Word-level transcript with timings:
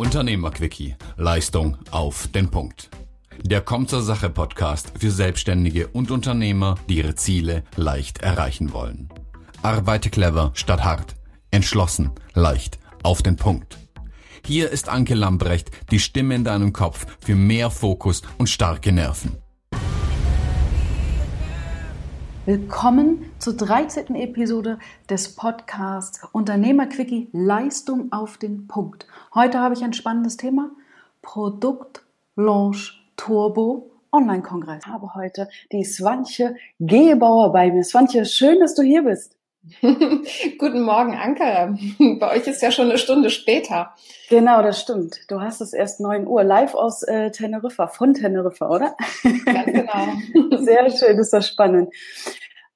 Unternehmerquickie. 0.00 0.96
Leistung 1.18 1.76
auf 1.90 2.26
den 2.28 2.50
Punkt. 2.50 2.88
Der 3.42 3.60
Kommt 3.60 3.90
zur 3.90 4.00
Sache 4.00 4.30
Podcast 4.30 4.94
für 4.98 5.10
Selbstständige 5.10 5.88
und 5.88 6.10
Unternehmer, 6.10 6.76
die 6.88 6.96
ihre 6.96 7.16
Ziele 7.16 7.64
leicht 7.76 8.22
erreichen 8.22 8.72
wollen. 8.72 9.10
Arbeite 9.60 10.08
clever 10.08 10.52
statt 10.54 10.84
hart. 10.84 11.16
Entschlossen, 11.50 12.12
leicht, 12.32 12.78
auf 13.02 13.20
den 13.20 13.36
Punkt. 13.36 13.76
Hier 14.42 14.70
ist 14.70 14.88
Anke 14.88 15.12
Lambrecht, 15.12 15.70
die 15.90 15.98
Stimme 15.98 16.34
in 16.34 16.44
deinem 16.44 16.72
Kopf 16.72 17.06
für 17.20 17.34
mehr 17.34 17.70
Fokus 17.70 18.22
und 18.38 18.48
starke 18.48 18.92
Nerven. 18.92 19.36
Willkommen 22.46 23.29
zur 23.40 23.54
13. 23.54 24.14
Episode 24.16 24.78
des 25.08 25.34
Podcasts 25.34 26.20
Unternehmerquickie 26.32 27.30
Leistung 27.32 28.12
auf 28.12 28.36
den 28.36 28.68
Punkt. 28.68 29.06
Heute 29.34 29.60
habe 29.60 29.74
ich 29.74 29.82
ein 29.82 29.94
spannendes 29.94 30.36
Thema. 30.36 30.70
Produkt 31.22 32.02
Launch 32.36 33.02
Turbo 33.16 33.90
Online-Kongress. 34.12 34.82
Ich 34.84 34.92
habe 34.92 35.14
heute 35.14 35.48
die 35.72 35.84
Swantje 35.84 36.54
Gebauer 36.80 37.50
bei 37.52 37.70
mir. 37.70 37.82
Swantje, 37.82 38.26
schön, 38.26 38.60
dass 38.60 38.74
du 38.74 38.82
hier 38.82 39.04
bist. 39.04 39.36
Guten 40.58 40.82
Morgen, 40.82 41.14
Anke. 41.14 41.78
Bei 42.18 42.36
euch 42.36 42.46
ist 42.46 42.62
ja 42.62 42.70
schon 42.70 42.88
eine 42.88 42.98
Stunde 42.98 43.30
später. 43.30 43.94
Genau, 44.28 44.62
das 44.62 44.80
stimmt. 44.80 45.18
Du 45.28 45.40
hast 45.40 45.60
es 45.60 45.72
erst 45.72 46.00
9 46.00 46.26
Uhr, 46.26 46.44
live 46.44 46.74
aus 46.74 47.02
äh, 47.02 47.30
Teneriffa, 47.30 47.86
von 47.86 48.14
Teneriffa, 48.14 48.68
oder? 48.68 48.96
Ganz 49.44 49.66
genau. 49.66 50.56
Sehr 50.62 50.90
schön, 50.90 51.18
ist 51.18 51.32
das 51.32 51.48
spannend. 51.48 51.90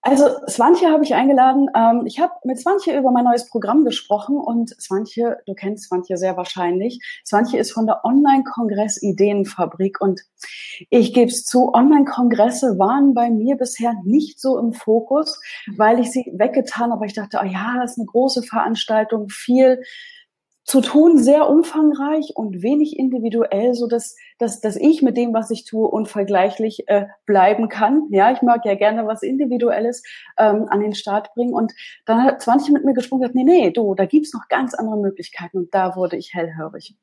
Also 0.07 0.29
Swantje 0.47 0.91
habe 0.91 1.03
ich 1.03 1.15
eingeladen. 1.15 1.71
Ähm, 1.75 2.03
ich 2.05 2.21
habe 2.21 2.35
mit 2.45 2.61
Swantje 2.61 2.99
über 2.99 3.11
mein 3.11 3.25
neues 3.25 3.49
Programm 3.49 3.87
gesprochen 3.87 4.37
und 4.37 4.69
Swantje, 4.79 5.39
du 5.47 5.55
kennst 5.55 5.85
Swantje 5.85 6.19
sehr 6.19 6.37
wahrscheinlich. 6.37 7.01
Swantje 7.25 7.59
ist 7.59 7.73
von 7.73 7.87
der 7.87 8.05
Online-Kongress 8.05 9.03
Ideenfabrik 9.03 10.03
und 10.03 10.21
ich 10.91 11.15
gebe 11.15 11.31
es 11.31 11.47
zu, 11.47 11.73
Online-Kongresse 11.73 12.79
waren 12.79 13.15
bei 13.15 13.31
mir 13.31 13.57
bisher 13.57 13.95
nicht 14.05 14.39
so 14.39 14.59
im 14.59 14.75
Fokus, 14.75 15.41
weil 15.75 15.99
ich 15.99 16.11
sie 16.11 16.31
weggetan 16.37 16.93
habe. 16.93 17.07
Ich 17.07 17.15
dachte, 17.15 17.41
oh 17.43 17.47
ja, 17.47 17.77
das 17.81 17.93
ist 17.93 17.99
eine 17.99 18.07
große 18.07 18.43
Veranstaltung, 18.43 19.31
viel 19.31 19.83
zu 20.65 20.81
tun, 20.81 21.19
sehr 21.19 21.49
umfangreich 21.49 22.33
und 22.35 22.63
wenig 22.63 22.99
individuell, 22.99 23.75
so 23.75 23.87
dass, 23.87 24.17
dass, 24.39 24.61
dass 24.61 24.77
ich 24.77 25.03
mit 25.03 25.17
dem, 25.17 25.35
was 25.35 25.51
ich 25.51 25.65
tue, 25.65 25.87
unvergleichlich 25.87 26.89
äh, 26.89 27.07
bleiben 27.27 27.69
kann. 27.69 28.07
Ja, 28.11 28.33
ich 28.33 28.41
mag 28.41 28.65
ja 28.65 28.75
gerne 28.75 29.07
was 29.07 29.23
Individuelles 29.23 30.03
ähm, 30.39 30.67
an 30.69 30.81
den 30.81 30.95
Start 30.95 31.35
bringen. 31.35 31.53
Und 31.53 31.73
dann 32.07 32.23
hat 32.23 32.41
20 32.41 32.73
mit 32.73 32.85
mir 32.85 32.95
gesprochen 32.95 33.21
gesagt, 33.21 33.35
nee, 33.35 33.45
nee, 33.45 33.71
du, 33.71 33.95
da 33.95 34.07
gibt's 34.07 34.33
noch 34.33 34.49
ganz 34.49 34.75
andere 34.75 34.97
Möglichkeiten. 34.97 35.59
Und 35.59 35.75
da 35.75 35.97
wurde 35.97 36.17
ich 36.17 36.33
hellhörig. 36.33 36.97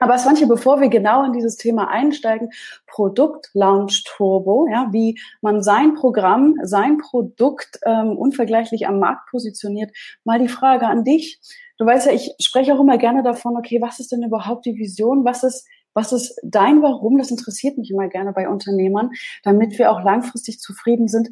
Aber 0.00 0.18
Swantje, 0.18 0.46
bevor 0.46 0.80
wir 0.80 0.88
genau 0.88 1.24
in 1.24 1.32
dieses 1.32 1.56
Thema 1.56 1.88
einsteigen, 1.88 2.50
Produkt 2.86 3.50
Launch 3.52 4.04
Turbo, 4.04 4.66
ja, 4.70 4.88
wie 4.90 5.20
man 5.42 5.62
sein 5.62 5.94
Programm, 5.94 6.56
sein 6.62 6.98
Produkt 6.98 7.78
ähm, 7.84 8.16
unvergleichlich 8.16 8.88
am 8.88 8.98
Markt 8.98 9.30
positioniert, 9.30 9.92
mal 10.24 10.38
die 10.38 10.48
Frage 10.48 10.86
an 10.86 11.04
dich 11.04 11.40
du 11.80 11.86
weißt 11.86 12.06
ja, 12.06 12.12
ich 12.12 12.34
spreche 12.38 12.74
auch 12.74 12.80
immer 12.80 12.98
gerne 12.98 13.22
davon, 13.22 13.56
okay, 13.56 13.80
was 13.80 13.98
ist 13.98 14.12
denn 14.12 14.22
überhaupt 14.22 14.66
die 14.66 14.76
Vision? 14.76 15.24
Was 15.24 15.42
ist, 15.42 15.66
was 15.94 16.12
ist 16.12 16.38
dein 16.44 16.82
Warum? 16.82 17.16
Das 17.16 17.30
interessiert 17.30 17.78
mich 17.78 17.90
immer 17.90 18.08
gerne 18.08 18.32
bei 18.32 18.48
Unternehmern, 18.48 19.10
damit 19.42 19.78
wir 19.78 19.90
auch 19.90 20.04
langfristig 20.04 20.60
zufrieden 20.60 21.08
sind. 21.08 21.28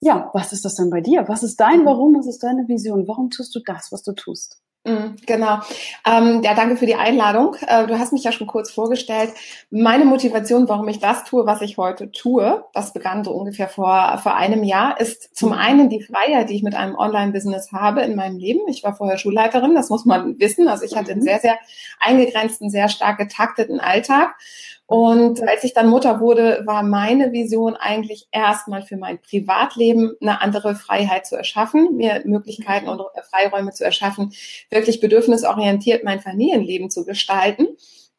Ja, 0.00 0.30
was 0.34 0.52
ist 0.52 0.64
das 0.64 0.76
denn 0.76 0.90
bei 0.90 1.00
dir? 1.00 1.26
Was 1.26 1.42
ist 1.42 1.58
dein 1.58 1.86
Warum? 1.86 2.14
Was 2.16 2.26
ist 2.26 2.42
deine 2.42 2.68
Vision? 2.68 3.08
Warum 3.08 3.30
tust 3.30 3.54
du 3.54 3.60
das, 3.64 3.90
was 3.90 4.02
du 4.02 4.12
tust? 4.12 4.60
Mm, 4.84 5.16
genau. 5.26 5.58
Ähm, 6.06 6.40
ja, 6.42 6.54
danke 6.54 6.76
für 6.76 6.86
die 6.86 6.94
Einladung. 6.94 7.56
Äh, 7.66 7.86
du 7.86 7.98
hast 7.98 8.12
mich 8.12 8.24
ja 8.24 8.32
schon 8.32 8.46
kurz 8.46 8.70
vorgestellt. 8.70 9.32
Meine 9.70 10.04
Motivation, 10.04 10.68
warum 10.68 10.88
ich 10.88 11.00
das 11.00 11.24
tue, 11.24 11.46
was 11.46 11.60
ich 11.62 11.76
heute 11.78 12.10
tue, 12.12 12.64
das 12.72 12.92
begann 12.92 13.24
so 13.24 13.32
ungefähr 13.32 13.68
vor, 13.68 14.18
vor 14.22 14.36
einem 14.36 14.62
Jahr, 14.62 15.00
ist 15.00 15.36
zum 15.36 15.52
einen 15.52 15.88
die 15.88 16.02
Freiheit, 16.02 16.48
die 16.48 16.56
ich 16.56 16.62
mit 16.62 16.74
einem 16.74 16.94
Online-Business 16.94 17.72
habe 17.72 18.02
in 18.02 18.14
meinem 18.14 18.38
Leben. 18.38 18.60
Ich 18.68 18.84
war 18.84 18.94
vorher 18.94 19.18
Schulleiterin, 19.18 19.74
das 19.74 19.90
muss 19.90 20.04
man 20.04 20.38
wissen. 20.38 20.68
Also 20.68 20.84
ich 20.84 20.96
hatte 20.96 21.10
einen 21.10 21.20
mhm. 21.20 21.24
sehr, 21.24 21.40
sehr 21.40 21.58
eingegrenzten, 22.00 22.70
sehr 22.70 22.88
stark 22.88 23.18
getakteten 23.18 23.80
Alltag. 23.80 24.36
Und 24.88 25.46
als 25.46 25.64
ich 25.64 25.74
dann 25.74 25.90
Mutter 25.90 26.18
wurde, 26.18 26.62
war 26.64 26.82
meine 26.82 27.30
Vision 27.30 27.76
eigentlich 27.76 28.26
erstmal 28.32 28.80
für 28.80 28.96
mein 28.96 29.20
Privatleben 29.20 30.14
eine 30.22 30.40
andere 30.40 30.76
Freiheit 30.76 31.26
zu 31.26 31.36
erschaffen, 31.36 31.96
mir 31.96 32.22
Möglichkeiten 32.24 32.88
und 32.88 33.02
Freiräume 33.28 33.72
zu 33.72 33.84
erschaffen, 33.84 34.32
wirklich 34.70 35.00
bedürfnisorientiert 35.00 36.04
mein 36.04 36.20
Familienleben 36.20 36.88
zu 36.88 37.04
gestalten. 37.04 37.66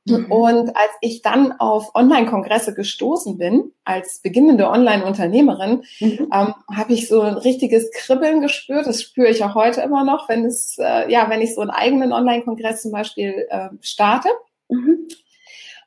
Mhm. 0.05 0.31
Und 0.31 0.75
als 0.75 0.91
ich 1.01 1.23
dann 1.23 1.53
auf 1.53 1.95
Online-Kongresse 1.95 2.75
gestoßen 2.75 3.39
bin, 3.39 3.71
als 3.83 4.19
beginnende 4.21 4.69
Online-Unternehmerin, 4.69 5.85
mhm. 5.99 6.29
ähm, 6.31 6.53
habe 6.71 6.93
ich 6.93 7.07
so 7.07 7.21
ein 7.21 7.33
richtiges 7.33 7.89
Kribbeln 7.89 8.41
gespürt. 8.41 8.85
Das 8.85 9.01
spüre 9.01 9.29
ich 9.29 9.43
auch 9.43 9.55
heute 9.55 9.81
immer 9.81 10.03
noch, 10.03 10.29
wenn 10.29 10.45
es, 10.45 10.77
äh, 10.77 11.11
ja, 11.11 11.31
wenn 11.31 11.41
ich 11.41 11.55
so 11.55 11.61
einen 11.61 11.71
eigenen 11.71 12.13
Online-Kongress 12.13 12.83
zum 12.83 12.91
Beispiel 12.91 13.47
äh, 13.49 13.69
starte. 13.81 14.29
Mhm. 14.69 15.07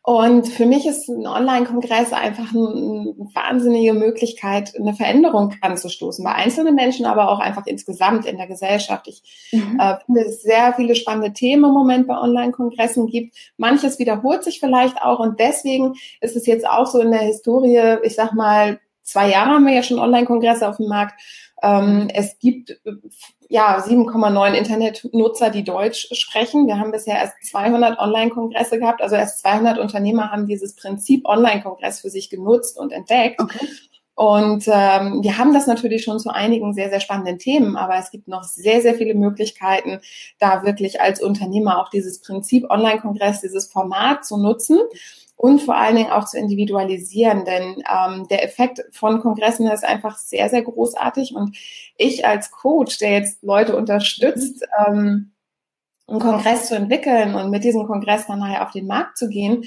Und 0.05 0.49
für 0.49 0.67
mich 0.67 0.85
ist 0.85 1.09
ein 1.09 1.29
Online-Kongress 1.29 2.13
einfach 2.13 2.53
eine 2.53 3.15
wahnsinnige 3.35 3.93
Möglichkeit, 3.93 4.75
eine 4.77 4.95
Veränderung 4.95 5.55
anzustoßen. 5.61 6.25
Bei 6.25 6.33
einzelnen 6.33 6.75
Menschen, 6.75 7.07
aber 7.07 7.29
auch 7.29 7.39
einfach 7.39 7.67
insgesamt 7.67 8.27
in 8.27 8.37
der 8.37 8.49
Gesellschaft. 8.49 9.07
Ich 9.07 9.23
mhm. 9.53 9.79
äh, 9.79 9.99
finde 10.05 10.23
es 10.23 10.43
sehr 10.43 10.75
viele 10.75 10.97
spannende 10.97 11.33
Themen 11.33 11.67
im 11.67 11.71
Moment 11.71 12.09
bei 12.09 12.19
Online-Kongressen 12.19 13.07
gibt. 13.07 13.37
Manches 13.57 14.01
wiederholt 14.01 14.43
sich 14.43 14.59
vielleicht 14.59 15.01
auch. 15.01 15.21
Und 15.21 15.39
deswegen 15.39 15.95
ist 16.21 16.35
es 16.35 16.47
jetzt 16.47 16.67
auch 16.67 16.87
so 16.87 17.01
in 17.01 17.13
der 17.13 17.21
Historie, 17.21 17.99
ich 18.03 18.17
sag 18.17 18.33
mal, 18.33 18.81
zwei 19.05 19.31
Jahre 19.31 19.51
haben 19.51 19.67
wir 19.67 19.75
ja 19.75 19.85
schon 19.85 20.01
Online-Kongresse 20.01 20.69
auf 20.69 20.79
dem 20.79 20.89
Markt. 20.89 21.15
Ähm, 21.63 22.09
es 22.13 22.39
gibt 22.39 22.81
ja 23.49 23.79
7,9 23.79 24.55
Internetnutzer, 24.55 25.51
die 25.51 25.63
Deutsch 25.63 26.09
sprechen. 26.13 26.67
Wir 26.67 26.79
haben 26.79 26.91
bisher 26.91 27.17
erst 27.17 27.35
200 27.51 27.99
Online-Kongresse 27.99 28.79
gehabt. 28.79 29.01
Also 29.01 29.15
erst 29.15 29.41
200 29.41 29.79
Unternehmer 29.79 30.33
haben 30.33 30.47
dieses 30.47 30.75
Prinzip 30.75 31.25
Online-Kongress 31.25 32.01
für 32.01 32.11
sich 32.11 32.31
genutzt 32.31 32.79
und 32.79 32.93
entdeckt. 32.93 33.41
Okay. 33.41 33.69
Und 34.15 34.65
ähm, 34.67 35.23
wir 35.23 35.39
haben 35.39 35.55
das 35.55 35.67
natürlich 35.67 36.05
schon 36.05 36.19
zu 36.19 36.31
einigen 36.31 36.75
sehr, 36.75 36.91
sehr 36.91 37.01
spannenden 37.01 37.39
Themen, 37.39 37.77
aber 37.77 37.97
es 37.97 38.11
gibt 38.11 38.29
noch 38.29 38.45
sehr, 38.45 38.83
sehr 38.83 38.95
viele 38.95 39.15
Möglichkeiten, 39.15 40.01
da 40.39 40.65
wirklich 40.65 41.01
als 41.01 41.23
Unternehmer 41.23 41.81
auch 41.81 41.89
dieses 41.89 42.21
Prinzip 42.21 42.69
Online-Kongress, 42.71 43.41
dieses 43.41 43.73
Format 43.73 44.27
zu 44.27 44.37
nutzen 44.37 44.79
und 45.43 45.61
vor 45.61 45.77
allen 45.77 45.97
Dingen 45.97 46.13
auch 46.13 46.25
zu 46.25 46.39
individualisieren, 46.39 47.45
denn 47.45 47.83
ähm, 47.93 48.29
der 48.29 48.45
Effekt 48.45 48.85
von 48.93 49.21
Kongressen 49.21 49.67
ist 49.67 49.85
einfach 49.85 50.17
sehr, 50.17 50.49
sehr 50.49 50.63
großartig 50.63 51.35
und 51.35 51.57
ich 51.99 52.25
als 52.25 52.53
Coach, 52.53 52.99
der 52.99 53.11
jetzt 53.11 53.43
Leute 53.43 53.75
unterstützt, 53.77 54.65
ähm, 54.87 55.33
einen 56.07 56.21
Kongress 56.21 56.69
zu 56.69 56.77
entwickeln 56.77 57.35
und 57.35 57.51
mit 57.51 57.65
diesem 57.65 57.89
Kongress 57.89 58.29
dann 58.29 58.39
nachher 58.39 58.65
auf 58.65 58.71
den 58.71 58.87
Markt 58.87 59.19
zu 59.19 59.29
gehen, 59.29 59.65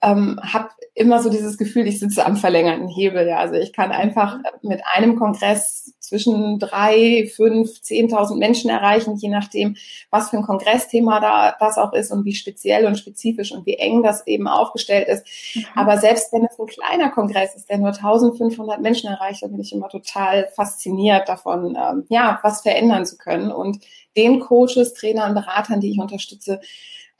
ähm, 0.00 0.38
habe 0.42 0.68
immer 0.94 1.20
so 1.22 1.30
dieses 1.30 1.58
Gefühl, 1.58 1.86
ich 1.86 1.98
sitze 1.98 2.24
am 2.24 2.36
verlängerten 2.36 2.88
Hebel. 2.88 3.26
Ja. 3.26 3.38
Also 3.38 3.54
ich 3.54 3.72
kann 3.72 3.90
einfach 3.90 4.38
mit 4.62 4.80
einem 4.92 5.16
Kongress 5.16 5.92
zwischen 6.00 6.58
drei, 6.58 7.30
fünf, 7.34 7.82
zehntausend 7.82 8.38
Menschen 8.38 8.70
erreichen, 8.70 9.16
je 9.16 9.28
nachdem, 9.28 9.76
was 10.10 10.30
für 10.30 10.38
ein 10.38 10.44
Kongressthema 10.44 11.20
da 11.20 11.56
das 11.58 11.78
auch 11.78 11.92
ist 11.92 12.10
und 12.12 12.24
wie 12.24 12.34
speziell 12.34 12.86
und 12.86 12.96
spezifisch 12.96 13.52
und 13.52 13.66
wie 13.66 13.74
eng 13.74 14.02
das 14.02 14.26
eben 14.26 14.48
aufgestellt 14.48 15.08
ist. 15.08 15.26
Mhm. 15.54 15.64
Aber 15.74 15.98
selbst 15.98 16.32
wenn 16.32 16.44
es 16.44 16.58
ein 16.58 16.66
kleiner 16.66 17.10
Kongress 17.10 17.54
ist, 17.54 17.68
der 17.68 17.78
nur 17.78 17.88
1500 17.88 18.80
Menschen 18.80 19.10
erreicht, 19.10 19.42
dann 19.42 19.50
bin 19.50 19.60
ich 19.60 19.72
immer 19.72 19.88
total 19.88 20.48
fasziniert 20.54 21.28
davon, 21.28 21.76
ähm, 21.76 22.04
ja, 22.08 22.38
was 22.42 22.62
verändern 22.62 23.04
zu 23.04 23.16
können 23.18 23.52
und 23.52 23.78
den 24.16 24.40
Coaches, 24.40 24.94
Trainern, 24.94 25.34
Beratern, 25.34 25.80
die 25.80 25.90
ich 25.90 25.98
unterstütze, 25.98 26.60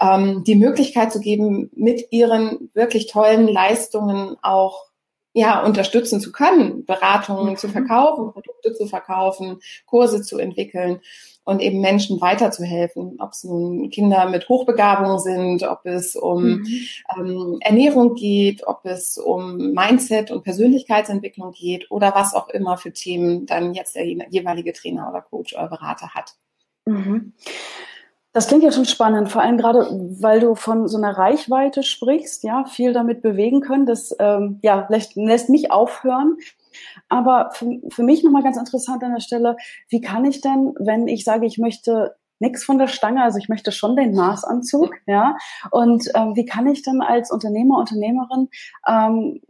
ähm, 0.00 0.45
die 0.45 0.56
Möglichkeit 0.56 1.12
zu 1.12 1.21
geben, 1.21 1.71
mit 1.75 2.12
ihren 2.12 2.71
wirklich 2.75 3.06
tollen 3.06 3.49
Leistungen 3.49 4.37
auch 4.43 4.89
ja, 5.35 5.65
unterstützen 5.65 6.21
zu 6.21 6.33
können, 6.33 6.85
Beratungen 6.85 7.50
mhm. 7.50 7.56
zu 7.56 7.69
verkaufen, 7.69 8.33
Produkte 8.33 8.75
zu 8.75 8.87
verkaufen, 8.87 9.61
Kurse 9.87 10.23
zu 10.23 10.39
entwickeln 10.39 11.00
und 11.45 11.61
eben 11.61 11.81
Menschen 11.81 12.21
weiterzuhelfen, 12.21 13.17
ob 13.21 13.33
es 13.33 13.45
nun 13.45 13.89
Kinder 13.91 14.29
mit 14.29 14.49
Hochbegabung 14.49 15.19
sind, 15.19 15.62
ob 15.62 15.87
es 15.87 16.17
um 16.17 16.44
mhm. 16.44 16.67
ähm, 17.17 17.59
Ernährung 17.61 18.15
geht, 18.15 18.67
ob 18.67 18.85
es 18.85 19.17
um 19.17 19.73
Mindset 19.73 20.31
und 20.31 20.43
Persönlichkeitsentwicklung 20.43 21.53
geht 21.53 21.91
oder 21.91 22.15
was 22.15 22.35
auch 22.35 22.49
immer 22.49 22.77
für 22.77 22.93
Themen 22.93 23.47
dann 23.47 23.75
jetzt 23.75 23.94
der 23.94 24.06
jeweilige 24.06 24.73
Trainer 24.73 25.09
oder 25.09 25.23
Coach 25.23 25.55
oder 25.55 25.69
Berater 25.69 26.15
hat. 26.15 26.35
Mhm. 26.85 27.33
Das 28.33 28.47
klingt 28.47 28.63
ja 28.63 28.71
schon 28.71 28.85
spannend, 28.85 29.31
vor 29.31 29.43
allem 29.43 29.57
gerade, 29.57 29.89
weil 30.21 30.41
du 30.41 30.55
von 30.55 30.87
so 30.87 30.99
einer 30.99 31.17
Reichweite 31.17 31.83
sprichst, 31.83 32.45
ja, 32.45 32.67
viel 32.67 32.93
damit 32.93 33.23
bewegen 33.23 33.61
können. 33.61 33.87
Das 33.87 34.15
ähm, 34.19 34.61
ja, 34.63 34.87
lässt, 34.91 35.17
lässt 35.17 35.49
mich 35.49 35.73
aufhören. 35.73 36.37
Aber 37.09 37.51
für, 37.53 37.81
für 37.89 38.03
mich 38.03 38.23
nochmal 38.23 38.43
ganz 38.43 38.59
interessant 38.59 39.03
an 39.03 39.15
der 39.15 39.21
Stelle, 39.21 39.57
wie 39.89 40.01
kann 40.01 40.25
ich 40.25 40.43
denn, 40.43 40.75
wenn 40.79 41.09
ich 41.09 41.25
sage, 41.25 41.47
ich 41.47 41.59
möchte 41.59 42.17
nichts 42.39 42.65
von 42.65 42.79
der 42.79 42.87
Stange, 42.87 43.23
also 43.23 43.39
ich 43.39 43.49
möchte 43.49 43.73
schon 43.73 43.97
den 43.97 44.15
Maßanzug, 44.15 44.95
ja. 45.07 45.37
Und 45.71 46.09
ähm, 46.15 46.37
wie 46.37 46.45
kann 46.45 46.67
ich 46.67 46.83
dann 46.83 47.01
als 47.01 47.31
Unternehmer, 47.31 47.79
Unternehmerin 47.79 48.49
ähm, 48.87 49.41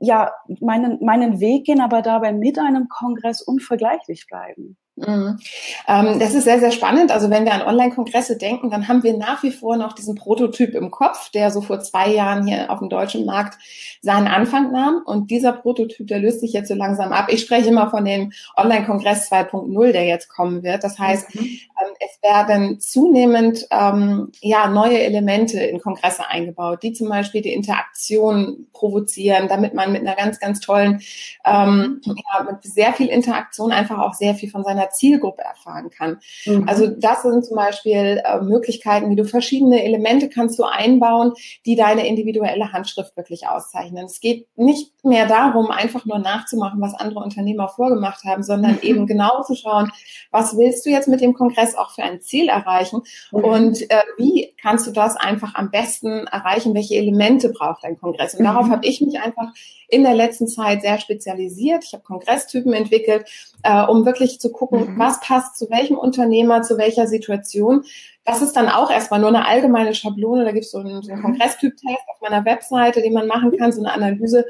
ja 0.00 0.32
meinen 0.60 1.04
meinen 1.04 1.40
Weg 1.40 1.64
gehen, 1.64 1.80
aber 1.80 2.02
dabei 2.02 2.32
mit 2.32 2.58
einem 2.58 2.88
Kongress 2.88 3.42
unvergleichlich 3.42 4.26
bleiben? 4.28 4.76
Mhm. 5.06 5.38
Ähm, 5.86 6.18
das 6.18 6.34
ist 6.34 6.44
sehr, 6.44 6.58
sehr 6.58 6.72
spannend. 6.72 7.12
Also 7.12 7.30
wenn 7.30 7.44
wir 7.44 7.52
an 7.52 7.62
Online-Kongresse 7.62 8.36
denken, 8.36 8.70
dann 8.70 8.88
haben 8.88 9.02
wir 9.02 9.16
nach 9.16 9.42
wie 9.42 9.52
vor 9.52 9.76
noch 9.76 9.92
diesen 9.92 10.14
Prototyp 10.14 10.74
im 10.74 10.90
Kopf, 10.90 11.30
der 11.30 11.50
so 11.50 11.60
vor 11.60 11.80
zwei 11.80 12.10
Jahren 12.10 12.46
hier 12.46 12.70
auf 12.70 12.80
dem 12.80 12.88
deutschen 12.88 13.24
Markt 13.24 13.58
seinen 14.02 14.26
Anfang 14.26 14.72
nahm. 14.72 15.02
Und 15.04 15.30
dieser 15.30 15.52
Prototyp, 15.52 16.06
der 16.06 16.18
löst 16.18 16.40
sich 16.40 16.52
jetzt 16.52 16.68
so 16.68 16.74
langsam 16.74 17.12
ab. 17.12 17.26
Ich 17.30 17.40
spreche 17.42 17.68
immer 17.68 17.90
von 17.90 18.04
dem 18.04 18.32
Online-Kongress 18.56 19.30
2.0, 19.30 19.92
der 19.92 20.06
jetzt 20.06 20.28
kommen 20.28 20.62
wird. 20.62 20.82
Das 20.82 20.98
heißt, 20.98 21.34
mhm. 21.34 21.40
ähm, 21.40 21.94
es 22.00 22.22
werden 22.22 22.80
zunehmend 22.80 23.66
ähm, 23.70 24.32
ja, 24.40 24.68
neue 24.68 25.00
Elemente 25.00 25.60
in 25.60 25.80
Kongresse 25.80 26.28
eingebaut, 26.28 26.82
die 26.82 26.92
zum 26.92 27.08
Beispiel 27.08 27.42
die 27.42 27.52
Interaktion 27.52 28.66
provozieren, 28.72 29.48
damit 29.48 29.74
man 29.74 29.92
mit 29.92 30.02
einer 30.02 30.16
ganz, 30.16 30.40
ganz 30.40 30.60
tollen, 30.60 31.00
ähm, 31.44 32.00
ja, 32.04 32.44
mit 32.44 32.62
sehr 32.62 32.92
viel 32.92 33.08
Interaktion 33.08 33.72
einfach 33.72 33.98
auch 33.98 34.14
sehr 34.14 34.34
viel 34.34 34.50
von 34.50 34.64
seiner 34.64 34.87
Zielgruppe 34.90 35.42
erfahren 35.42 35.90
kann. 35.90 36.18
Mhm. 36.46 36.68
Also 36.68 36.86
das 36.86 37.22
sind 37.22 37.44
zum 37.44 37.56
Beispiel 37.56 38.22
äh, 38.24 38.40
Möglichkeiten, 38.40 39.10
wie 39.10 39.16
du 39.16 39.24
verschiedene 39.24 39.84
Elemente 39.84 40.28
kannst 40.28 40.58
du 40.58 40.64
einbauen, 40.64 41.32
die 41.66 41.76
deine 41.76 42.06
individuelle 42.06 42.72
Handschrift 42.72 43.16
wirklich 43.16 43.46
auszeichnen. 43.46 44.06
Es 44.06 44.20
geht 44.20 44.46
nicht 44.56 44.92
mehr 45.04 45.26
darum, 45.26 45.70
einfach 45.70 46.04
nur 46.04 46.18
nachzumachen, 46.18 46.80
was 46.80 46.94
andere 46.94 47.20
Unternehmer 47.20 47.68
vorgemacht 47.68 48.24
haben, 48.24 48.42
sondern 48.42 48.72
mhm. 48.72 48.82
eben 48.82 49.06
genau 49.06 49.42
zu 49.42 49.54
schauen, 49.54 49.90
was 50.30 50.56
willst 50.56 50.84
du 50.86 50.90
jetzt 50.90 51.08
mit 51.08 51.20
dem 51.20 51.34
Kongress 51.34 51.76
auch 51.76 51.90
für 51.90 52.02
ein 52.02 52.20
Ziel 52.20 52.48
erreichen 52.48 53.02
mhm. 53.32 53.44
und 53.44 53.90
äh, 53.90 54.02
wie 54.16 54.54
kannst 54.60 54.86
du 54.86 54.90
das 54.90 55.16
einfach 55.16 55.54
am 55.54 55.70
besten 55.70 56.26
erreichen, 56.26 56.74
welche 56.74 56.96
Elemente 56.96 57.50
braucht 57.50 57.84
dein 57.84 57.98
Kongress. 57.98 58.34
Und 58.34 58.44
darauf 58.44 58.66
mhm. 58.66 58.72
habe 58.72 58.86
ich 58.86 59.00
mich 59.00 59.20
einfach 59.20 59.52
in 59.88 60.02
der 60.02 60.14
letzten 60.14 60.46
Zeit 60.46 60.82
sehr 60.82 60.98
spezialisiert. 61.00 61.84
Ich 61.84 61.92
habe 61.94 62.02
Kongresstypen 62.02 62.72
entwickelt, 62.74 63.24
äh, 63.62 63.82
um 63.84 64.04
wirklich 64.04 64.38
zu 64.38 64.52
gucken, 64.52 64.77
mhm. 64.78 64.98
was 64.98 65.20
passt 65.20 65.58
zu 65.58 65.68
welchem 65.70 65.96
Unternehmer, 65.96 66.62
zu 66.62 66.78
welcher 66.78 67.06
Situation. 67.06 67.84
Das 68.24 68.42
ist 68.42 68.54
dann 68.54 68.68
auch 68.68 68.90
erstmal 68.90 69.20
nur 69.20 69.30
eine 69.30 69.46
allgemeine 69.46 69.94
Schablone. 69.94 70.44
Da 70.44 70.52
gibt 70.52 70.64
es 70.64 70.70
so 70.70 70.78
einen, 70.78 71.02
so 71.02 71.10
einen 71.10 71.20
mhm. 71.20 71.24
Kongresstyp-Test 71.24 72.02
auf 72.08 72.20
meiner 72.20 72.44
Webseite, 72.44 73.02
den 73.02 73.12
man 73.12 73.26
machen 73.26 73.56
kann, 73.56 73.72
so 73.72 73.82
eine 73.82 73.92
Analyse. 73.92 74.46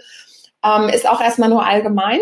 Ähm, 0.65 0.89
ist 0.89 1.09
auch 1.09 1.21
erstmal 1.21 1.49
nur 1.49 1.65
allgemein. 1.65 2.21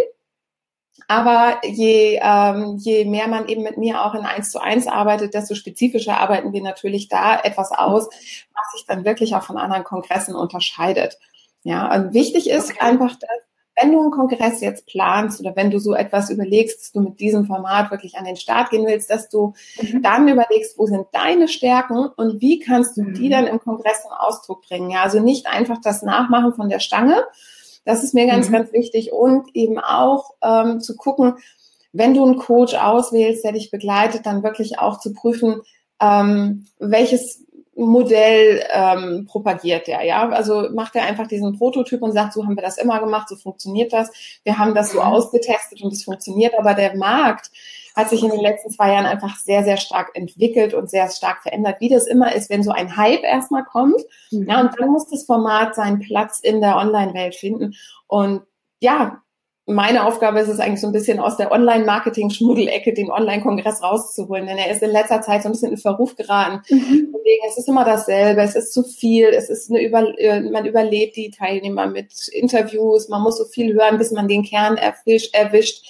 Aber 1.09 1.61
je, 1.65 2.19
ähm, 2.21 2.79
je 2.79 3.05
mehr 3.05 3.29
man 3.29 3.49
eben 3.49 3.63
mit 3.63 3.79
mir 3.79 4.05
auch 4.05 4.15
in 4.15 4.27
eins 4.27 4.51
zu 4.51 4.59
eins 4.59 4.87
arbeitet, 4.87 5.35
desto 5.35 5.55
spezifischer 5.55 6.19
arbeiten 6.19 6.53
wir 6.53 6.63
natürlich 6.63 7.09
da 7.09 7.39
etwas 7.39 7.71
aus, 7.71 8.09
was 8.09 8.73
sich 8.73 8.87
dann 8.87 9.05
wirklich 9.05 9.35
auch 9.35 9.45
von 9.45 9.57
anderen 9.57 9.85
Kongressen 9.85 10.35
unterscheidet. 10.35 11.19
Ja, 11.63 11.95
und 11.95 12.13
wichtig 12.13 12.49
ist 12.49 12.71
okay. 12.71 12.81
einfach, 12.81 13.17
dass 13.17 13.31
wenn 13.77 13.93
du 13.93 14.01
einen 14.01 14.11
Kongress 14.11 14.61
jetzt 14.61 14.87
planst 14.87 15.41
oder 15.41 15.55
wenn 15.55 15.71
du 15.71 15.79
so 15.79 15.95
etwas 15.95 16.31
überlegst, 16.31 16.81
dass 16.81 16.93
du 16.93 17.01
mit 17.01 17.21
diesem 17.21 17.45
Format 17.45 17.91
wirklich 17.91 18.17
an 18.17 18.25
den 18.25 18.37
Start 18.37 18.71
gehen 18.71 18.87
willst, 18.87 19.11
dass 19.11 19.29
du 19.29 19.53
mhm. 19.81 20.03
dann 20.03 20.27
überlegst, 20.29 20.79
wo 20.79 20.87
sind 20.87 21.07
deine 21.13 21.47
Stärken 21.47 22.09
und 22.17 22.41
wie 22.41 22.59
kannst 22.59 22.97
du 22.97 23.03
mhm. 23.03 23.15
die 23.15 23.29
dann 23.29 23.47
im 23.47 23.61
Kongress 23.61 24.03
zum 24.03 24.13
Ausdruck 24.13 24.63
bringen. 24.67 24.91
Ja, 24.91 25.03
also 25.03 25.21
nicht 25.21 25.47
einfach 25.47 25.79
das 25.83 26.03
Nachmachen 26.03 26.55
von 26.55 26.69
der 26.69 26.81
Stange. 26.81 27.23
Das 27.85 28.03
ist 28.03 28.15
mir 28.15 28.27
ganz, 28.27 28.49
mhm. 28.49 28.53
ganz 28.55 28.73
wichtig 28.73 29.13
und 29.13 29.55
eben 29.55 29.79
auch 29.79 30.35
ähm, 30.43 30.81
zu 30.81 30.97
gucken, 30.97 31.35
wenn 31.93 32.15
du 32.15 32.25
einen 32.25 32.37
Coach 32.37 32.75
auswählst, 32.75 33.45
der 33.45 33.53
dich 33.53 33.71
begleitet, 33.71 34.27
dann 34.27 34.43
wirklich 34.43 34.79
auch 34.79 34.99
zu 34.99 35.13
prüfen, 35.13 35.63
ähm, 36.01 36.67
welches 36.79 37.46
Modell 37.77 38.65
ähm, 38.73 39.27
propagiert 39.29 39.87
der, 39.87 40.03
ja. 40.05 40.29
Also 40.31 40.69
macht 40.73 40.97
er 40.97 41.05
einfach 41.05 41.27
diesen 41.27 41.59
Prototyp 41.59 42.01
und 42.03 42.13
sagt, 42.13 42.33
so 42.33 42.45
haben 42.45 42.57
wir 42.57 42.63
das 42.63 42.79
immer 42.79 43.01
gemacht, 43.01 43.29
so 43.29 43.37
funktioniert 43.37 43.93
das. 43.93 44.11
Wir 44.45 44.59
haben 44.59 44.75
das 44.75 44.93
so 44.93 44.99
mhm. 44.99 45.07
ausgetestet 45.07 45.83
und 45.83 45.93
es 45.93 46.05
funktioniert, 46.05 46.55
aber 46.59 46.75
der 46.75 46.97
Markt 46.97 47.51
hat 47.95 48.11
sich 48.11 48.23
in 48.23 48.31
den 48.31 48.41
letzten 48.41 48.71
zwei 48.71 48.93
Jahren 48.93 49.07
einfach 49.07 49.37
sehr, 49.37 49.65
sehr 49.65 49.79
stark 49.79 50.11
entwickelt 50.15 50.75
und 50.75 50.91
sehr 50.91 51.11
stark 51.11 51.43
verändert, 51.43 51.77
wie 51.81 51.89
das 51.89 52.07
immer 52.07 52.35
ist, 52.35 52.51
wenn 52.51 52.63
so 52.63 52.71
ein 52.71 52.97
Hype 52.97 53.25
erstmal 53.25 53.65
kommt. 53.65 54.03
Mhm. 54.31 54.47
Ja, 54.49 54.61
und 54.61 54.71
dann 54.79 54.91
muss 54.91 55.09
das 55.09 55.25
Format 55.25 55.75
seinen 55.75 56.01
Platz 56.01 56.41
in 56.41 56.61
der 56.61 56.77
Online-Welt 56.77 57.35
finden. 57.35 57.75
Und 58.07 58.43
ja, 58.81 59.23
meine 59.67 60.07
Aufgabe 60.07 60.39
ist 60.39 60.49
es 60.49 60.61
eigentlich 60.61 60.81
so 60.81 60.87
ein 60.87 60.93
bisschen 60.93 61.19
aus 61.19 61.37
der 61.37 61.51
Online-Marketing-Schmuddelecke 61.51 62.95
den 62.95 63.11
Online-Kongress 63.11 63.83
rauszuholen, 63.83 64.47
denn 64.47 64.59
er 64.59 64.71
ist 64.71 64.83
in 64.83 64.91
letzter 64.91 65.23
Zeit 65.23 65.43
so 65.43 65.49
ein 65.49 65.53
bisschen 65.53 65.73
in 65.73 65.77
Verruf 65.77 66.15
geraten. 66.15 66.63
Mhm. 66.71 67.13
Deswegen, 67.13 67.43
es 67.49 67.59
ist 67.59 67.69
immer 67.69 67.85
dasselbe, 67.85 68.43
es 68.43 68.55
ist 68.55 68.73
zu 68.73 68.85
viel, 68.85 69.27
es 69.27 69.51
ist 69.51 69.69
eine 69.69 69.83
Über 69.83 70.17
äh, 70.19 70.41
man 70.41 70.67
überlebt 70.67 71.17
die 71.17 71.33
Teilnehmer 71.33 71.89
mit 71.89 72.29
Interviews, 72.29 73.09
man 73.09 73.23
muss 73.23 73.39
so 73.39 73.45
viel 73.45 73.75
hören, 73.75 73.99
bis 73.99 74.13
man 74.13 74.29
den 74.29 74.45
Kern 74.45 74.77
erwischt. 74.77 75.35
erwischt. 75.35 75.85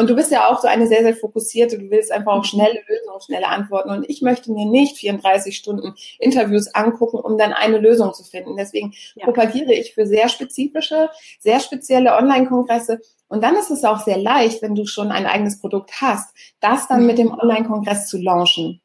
Und 0.00 0.08
du 0.08 0.14
bist 0.14 0.32
ja 0.32 0.48
auch 0.48 0.62
so 0.62 0.66
eine 0.66 0.86
sehr, 0.86 1.02
sehr 1.02 1.14
fokussierte, 1.14 1.78
du 1.78 1.90
willst 1.90 2.10
einfach 2.10 2.32
auch 2.32 2.44
schnelle 2.46 2.80
Lösungen, 2.88 3.20
schnelle 3.20 3.48
Antworten. 3.48 3.90
Und 3.90 4.08
ich 4.08 4.22
möchte 4.22 4.50
mir 4.50 4.64
nicht 4.64 4.96
34 4.96 5.54
Stunden 5.54 5.94
Interviews 6.18 6.74
angucken, 6.74 7.18
um 7.18 7.36
dann 7.36 7.52
eine 7.52 7.76
Lösung 7.76 8.14
zu 8.14 8.24
finden. 8.24 8.56
Deswegen 8.56 8.94
ja. 9.14 9.26
propagiere 9.26 9.74
ich 9.74 9.92
für 9.92 10.06
sehr 10.06 10.30
spezifische, 10.30 11.10
sehr 11.38 11.60
spezielle 11.60 12.16
Online-Kongresse. 12.16 13.00
Und 13.28 13.44
dann 13.44 13.56
ist 13.56 13.70
es 13.70 13.84
auch 13.84 14.00
sehr 14.00 14.16
leicht, 14.16 14.62
wenn 14.62 14.74
du 14.74 14.86
schon 14.86 15.12
ein 15.12 15.26
eigenes 15.26 15.60
Produkt 15.60 16.00
hast, 16.00 16.34
das 16.60 16.88
dann 16.88 17.04
mit 17.04 17.18
dem 17.18 17.32
Online-Kongress 17.32 18.08
zu 18.08 18.16
launchen. 18.16 18.80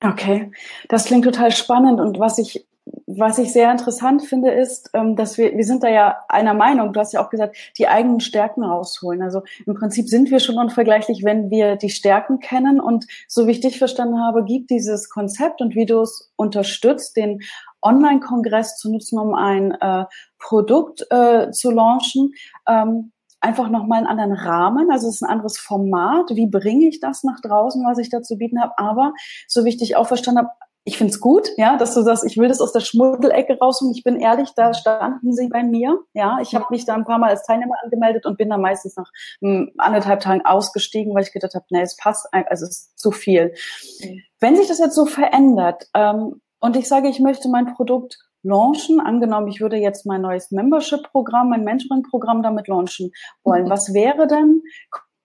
Okay, 0.00 0.52
das 0.88 1.06
klingt 1.06 1.24
total 1.24 1.50
spannend. 1.50 1.98
Und 1.98 2.20
was 2.20 2.38
ich 2.38 2.64
was 3.06 3.38
ich 3.38 3.52
sehr 3.52 3.70
interessant 3.70 4.22
finde, 4.22 4.50
ist, 4.50 4.90
ähm, 4.92 5.14
dass 5.14 5.38
wir, 5.38 5.56
wir 5.56 5.64
sind 5.64 5.84
da 5.84 5.88
ja 5.88 6.16
einer 6.28 6.54
Meinung, 6.54 6.92
du 6.92 6.98
hast 6.98 7.12
ja 7.12 7.24
auch 7.24 7.30
gesagt, 7.30 7.56
die 7.78 7.86
eigenen 7.86 8.20
Stärken 8.20 8.64
rausholen. 8.64 9.22
Also 9.22 9.42
im 9.64 9.74
Prinzip 9.74 10.08
sind 10.08 10.30
wir 10.30 10.40
schon 10.40 10.58
unvergleichlich, 10.58 11.22
wenn 11.22 11.48
wir 11.50 11.76
die 11.76 11.90
Stärken 11.90 12.40
kennen. 12.40 12.80
Und 12.80 13.06
so 13.28 13.46
wie 13.46 13.52
ich 13.52 13.60
dich 13.60 13.78
verstanden 13.78 14.20
habe, 14.20 14.44
gibt 14.44 14.70
dieses 14.70 15.08
Konzept 15.08 15.60
und 15.60 15.76
wie 15.76 15.86
du 15.86 16.00
es 16.00 16.32
unterstützt, 16.34 17.16
den 17.16 17.40
Online-Kongress 17.80 18.76
zu 18.76 18.90
nutzen, 18.90 19.18
um 19.20 19.34
ein 19.34 19.72
äh, 19.80 20.06
Produkt 20.38 21.06
äh, 21.10 21.52
zu 21.52 21.70
launchen, 21.70 22.32
ähm, 22.68 23.12
einfach 23.40 23.68
nochmal 23.68 23.98
einen 23.98 24.06
anderen 24.08 24.32
Rahmen, 24.32 24.90
also 24.90 25.08
es 25.08 25.16
ist 25.16 25.22
ein 25.22 25.30
anderes 25.30 25.58
Format. 25.58 26.30
Wie 26.30 26.48
bringe 26.48 26.88
ich 26.88 26.98
das 26.98 27.22
nach 27.22 27.40
draußen, 27.40 27.84
was 27.84 27.98
ich 27.98 28.10
da 28.10 28.22
zu 28.22 28.36
bieten 28.36 28.60
habe? 28.60 28.72
Aber 28.76 29.12
so 29.46 29.64
wie 29.64 29.68
ich 29.68 29.76
dich 29.76 29.94
auch 29.94 30.08
verstanden 30.08 30.40
habe, 30.40 30.50
ich 30.88 30.98
finde 30.98 31.12
es 31.12 31.20
gut, 31.20 31.48
ja, 31.56 31.76
dass 31.76 31.94
du 31.94 32.02
sagst, 32.02 32.24
ich 32.24 32.36
will 32.38 32.46
das 32.46 32.60
aus 32.60 32.72
der 32.72 32.78
Schmuddelecke 32.78 33.58
rausholen. 33.58 33.92
Ich 33.92 34.04
bin 34.04 34.20
ehrlich, 34.20 34.50
da 34.54 34.72
standen 34.72 35.32
sie 35.32 35.48
bei 35.48 35.64
mir. 35.64 35.98
Ja, 36.14 36.38
ich 36.40 36.54
habe 36.54 36.66
mich 36.70 36.84
da 36.84 36.94
ein 36.94 37.04
paar 37.04 37.18
Mal 37.18 37.30
als 37.30 37.44
Teilnehmer 37.44 37.74
angemeldet 37.82 38.24
und 38.24 38.38
bin 38.38 38.50
dann 38.50 38.60
meistens 38.60 38.94
nach 38.96 39.10
m, 39.42 39.72
anderthalb 39.78 40.20
Tagen 40.20 40.46
ausgestiegen, 40.46 41.12
weil 41.12 41.24
ich 41.24 41.32
gedacht 41.32 41.56
habe, 41.56 41.64
nee, 41.70 41.80
es 41.80 41.96
passt, 41.96 42.28
also 42.30 42.64
es 42.64 42.70
ist 42.70 42.98
zu 43.00 43.10
viel. 43.10 43.52
Mhm. 44.00 44.22
Wenn 44.38 44.54
sich 44.54 44.68
das 44.68 44.78
jetzt 44.78 44.94
so 44.94 45.06
verändert 45.06 45.88
ähm, 45.92 46.40
und 46.60 46.76
ich 46.76 46.86
sage, 46.86 47.08
ich 47.08 47.18
möchte 47.18 47.48
mein 47.48 47.74
Produkt 47.74 48.16
launchen, 48.44 49.00
angenommen, 49.00 49.48
ich 49.48 49.60
würde 49.60 49.78
jetzt 49.78 50.06
mein 50.06 50.22
neues 50.22 50.52
Membership-Programm, 50.52 51.50
mein 51.50 51.64
Mentoring-Programm 51.64 52.44
damit 52.44 52.68
launchen 52.68 53.10
wollen, 53.42 53.64
mhm. 53.64 53.70
was 53.70 53.92
wäre 53.92 54.28
denn 54.28 54.62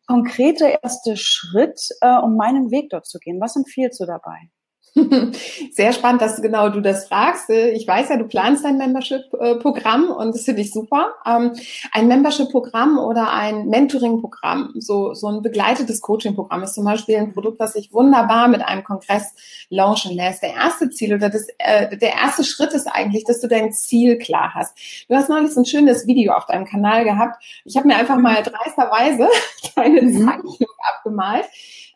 konkrete 0.08 0.80
erste 0.82 1.18
Schritt, 1.18 1.80
äh, 2.02 2.18
um 2.18 2.36
meinen 2.36 2.72
Weg 2.72 2.90
dort 2.90 3.06
zu 3.06 3.20
gehen? 3.20 3.40
Was 3.40 3.56
empfiehlst 3.56 4.00
du 4.00 4.08
dabei? 4.08 4.50
Sehr 5.72 5.94
spannend, 5.94 6.22
dass 6.22 6.42
genau 6.42 6.68
du 6.68 6.82
das 6.82 7.08
fragst. 7.08 7.50
Ich 7.50 7.88
weiß 7.88 8.10
ja, 8.10 8.18
du 8.18 8.26
planst 8.26 8.66
ein 8.66 8.78
Membership-Programm 8.78 10.10
und 10.10 10.36
das 10.36 10.44
finde 10.44 10.62
ich 10.62 10.72
super. 10.74 11.14
Ähm, 11.26 11.54
ein 11.94 12.10
Membership-Programm 12.10 12.98
oder 12.98 13.32
ein 13.32 13.68
Mentoring-Programm, 13.70 14.74
so, 14.80 15.14
so 15.14 15.28
ein 15.28 15.42
begleitetes 15.42 16.02
Coaching-Programm 16.02 16.64
ist 16.64 16.76
zum 16.76 16.84
Beispiel 16.84 17.16
ein 17.16 17.32
Produkt, 17.32 17.62
das 17.62 17.74
sich 17.74 17.94
wunderbar 17.94 18.50
mit 18.50 18.62
einem 18.62 18.84
Kongress 18.84 19.34
launchen 19.70 20.14
lässt. 20.14 20.44
Der 20.44 20.56
erste 20.56 20.90
Ziel 20.90 21.14
oder 21.14 21.30
das, 21.30 21.48
äh, 21.58 21.96
der 21.96 22.14
erste 22.14 22.44
Schritt 22.44 22.74
ist 22.74 22.88
eigentlich, 22.88 23.24
dass 23.24 23.40
du 23.40 23.48
dein 23.48 23.72
Ziel 23.72 24.18
klar 24.18 24.52
hast. 24.54 24.78
Du 25.08 25.16
hast 25.16 25.30
neulich 25.30 25.52
so 25.52 25.62
ein 25.62 25.66
schönes 25.66 26.06
Video 26.06 26.34
auf 26.34 26.48
deinem 26.48 26.66
Kanal 26.66 27.06
gehabt. 27.06 27.42
Ich 27.64 27.78
habe 27.78 27.88
mir 27.88 27.96
einfach 27.96 28.18
mal 28.18 28.44
dreisterweise 28.44 29.30
deine 29.76 30.02
mhm. 30.02 30.28
Zeichnung 30.28 30.68
abgemalt 30.96 31.46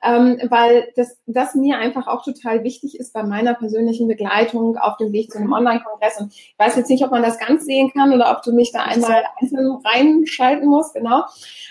ähm, 0.03 0.39
weil 0.49 0.91
das, 0.95 1.17
das 1.25 1.55
mir 1.55 1.77
einfach 1.77 2.07
auch 2.07 2.23
total 2.23 2.63
wichtig 2.63 2.99
ist 2.99 3.13
bei 3.13 3.23
meiner 3.23 3.53
persönlichen 3.53 4.07
Begleitung 4.07 4.77
auf 4.77 4.97
dem 4.97 5.11
Weg 5.11 5.31
zu 5.31 5.37
einem 5.37 5.53
Online-Kongress. 5.53 6.19
Und 6.19 6.33
ich 6.33 6.55
weiß 6.57 6.75
jetzt 6.75 6.89
nicht, 6.89 7.03
ob 7.03 7.11
man 7.11 7.23
das 7.23 7.39
ganz 7.39 7.65
sehen 7.65 7.91
kann 7.91 8.13
oder 8.13 8.31
ob 8.31 8.43
du 8.43 8.51
mich 8.51 8.71
da 8.71 8.83
einmal 8.83 9.23
einzeln 9.39 9.77
reinschalten 9.83 10.67
musst, 10.67 10.93
genau. 10.93 11.23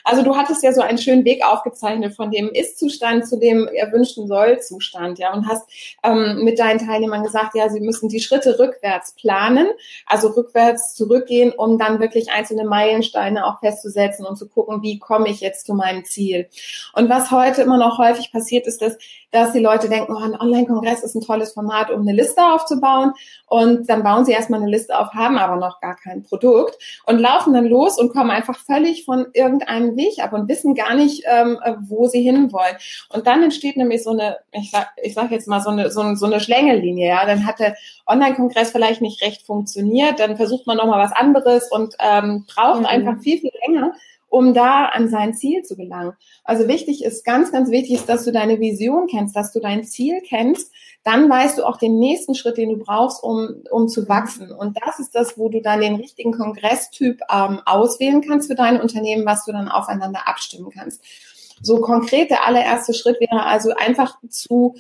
Also 0.04 0.22
du 0.22 0.36
hattest 0.36 0.62
ja 0.62 0.72
so 0.72 0.82
einen 0.82 0.98
schönen 0.98 1.24
Weg 1.24 1.44
aufgezeichnet 1.44 2.14
von 2.14 2.30
dem 2.30 2.50
Ist-Zustand 2.50 3.26
zu 3.26 3.38
dem 3.38 3.66
erwünschten 3.68 4.26
Soll-Zustand, 4.26 5.18
ja, 5.18 5.32
und 5.32 5.48
hast 5.48 5.68
ähm, 6.02 6.44
mit 6.44 6.58
deinen 6.58 6.78
Teilnehmern 6.78 7.22
gesagt, 7.22 7.54
ja, 7.54 7.68
sie 7.68 7.80
müssen 7.80 8.08
die 8.08 8.20
Schritte 8.20 8.58
rückwärts 8.58 9.14
planen, 9.14 9.68
also 10.06 10.28
rückwärts 10.28 10.94
zurückgehen, 10.94 11.52
um 11.52 11.78
dann 11.78 12.00
wirklich 12.00 12.30
einzelne 12.30 12.64
Meilensteine 12.64 13.46
auch 13.46 13.60
festzusetzen 13.60 14.26
und 14.26 14.36
zu 14.36 14.48
gucken, 14.48 14.82
wie 14.82 14.98
komme 14.98 15.28
ich 15.28 15.40
jetzt 15.40 15.66
zu 15.66 15.74
meinem 15.74 16.04
Ziel. 16.04 16.48
Und 16.92 17.08
was 17.08 17.30
heute 17.30 17.62
immer 17.62 17.78
noch 17.78 17.98
häufig 17.98 18.13
häufig 18.14 18.32
passiert, 18.32 18.66
ist 18.66 18.80
das, 18.80 18.96
dass 19.30 19.52
die 19.52 19.60
Leute 19.60 19.88
denken, 19.88 20.12
oh, 20.14 20.18
ein 20.18 20.38
Online-Kongress 20.38 21.02
ist 21.02 21.14
ein 21.14 21.20
tolles 21.20 21.52
Format, 21.52 21.90
um 21.90 22.00
eine 22.00 22.12
Liste 22.12 22.40
aufzubauen. 22.42 23.12
Und 23.46 23.88
dann 23.88 24.02
bauen 24.02 24.24
sie 24.24 24.32
erstmal 24.32 24.60
eine 24.60 24.70
Liste 24.70 24.98
auf, 24.98 25.12
haben 25.12 25.38
aber 25.38 25.56
noch 25.56 25.80
gar 25.80 25.96
kein 25.96 26.22
Produkt 26.22 26.76
und 27.06 27.18
laufen 27.18 27.52
dann 27.52 27.66
los 27.66 27.98
und 27.98 28.12
kommen 28.12 28.30
einfach 28.30 28.58
völlig 28.58 29.04
von 29.04 29.26
irgendeinem 29.32 29.96
Weg 29.96 30.18
ab 30.22 30.32
und 30.32 30.48
wissen 30.48 30.74
gar 30.74 30.94
nicht, 30.94 31.24
ähm, 31.26 31.58
wo 31.80 32.06
sie 32.06 32.22
hinwollen. 32.22 32.76
Und 33.10 33.26
dann 33.26 33.42
entsteht 33.42 33.76
nämlich 33.76 34.02
so 34.02 34.10
eine, 34.10 34.38
ich 34.52 34.70
sag, 34.70 34.92
ich 35.02 35.14
sag 35.14 35.30
jetzt 35.30 35.48
mal 35.48 35.60
so 35.60 35.70
eine, 35.70 35.90
so 35.90 36.00
eine, 36.00 36.16
so 36.16 36.26
eine 36.26 36.40
Schlängellinie, 36.40 37.08
ja. 37.08 37.26
Dann 37.26 37.46
hat 37.46 37.58
der 37.58 37.76
Online-Kongress 38.06 38.70
vielleicht 38.70 39.00
nicht 39.00 39.22
recht 39.22 39.46
funktioniert, 39.46 40.20
dann 40.20 40.36
versucht 40.36 40.66
man 40.66 40.76
nochmal 40.76 41.02
was 41.02 41.12
anderes 41.12 41.70
und 41.70 41.94
ähm, 41.98 42.44
braucht 42.52 42.80
mhm. 42.80 42.86
einfach 42.86 43.18
viel, 43.20 43.38
viel 43.38 43.52
länger 43.66 43.92
um 44.34 44.52
da 44.52 44.86
an 44.86 45.08
sein 45.08 45.32
Ziel 45.32 45.62
zu 45.62 45.76
gelangen. 45.76 46.14
Also 46.42 46.66
wichtig 46.66 47.04
ist, 47.04 47.24
ganz, 47.24 47.52
ganz 47.52 47.70
wichtig 47.70 47.94
ist, 47.94 48.08
dass 48.08 48.24
du 48.24 48.32
deine 48.32 48.58
Vision 48.58 49.06
kennst, 49.06 49.36
dass 49.36 49.52
du 49.52 49.60
dein 49.60 49.84
Ziel 49.84 50.20
kennst. 50.26 50.72
Dann 51.04 51.30
weißt 51.30 51.58
du 51.58 51.64
auch 51.64 51.76
den 51.76 52.00
nächsten 52.00 52.34
Schritt, 52.34 52.56
den 52.56 52.70
du 52.70 52.76
brauchst, 52.76 53.22
um, 53.22 53.62
um 53.70 53.86
zu 53.86 54.08
wachsen. 54.08 54.50
Und 54.50 54.76
das 54.84 54.98
ist 54.98 55.14
das, 55.14 55.38
wo 55.38 55.48
du 55.48 55.62
dann 55.62 55.80
den 55.80 55.94
richtigen 55.94 56.32
Kongresstyp 56.32 57.20
ähm, 57.32 57.60
auswählen 57.64 58.22
kannst 58.22 58.48
für 58.48 58.56
dein 58.56 58.80
Unternehmen, 58.80 59.24
was 59.24 59.44
du 59.44 59.52
dann 59.52 59.68
aufeinander 59.68 60.26
abstimmen 60.26 60.70
kannst. 60.70 61.00
So 61.62 61.80
konkret 61.80 62.30
der 62.30 62.44
allererste 62.44 62.92
Schritt 62.92 63.20
wäre 63.20 63.46
also 63.46 63.72
einfach 63.74 64.18
zu 64.28 64.74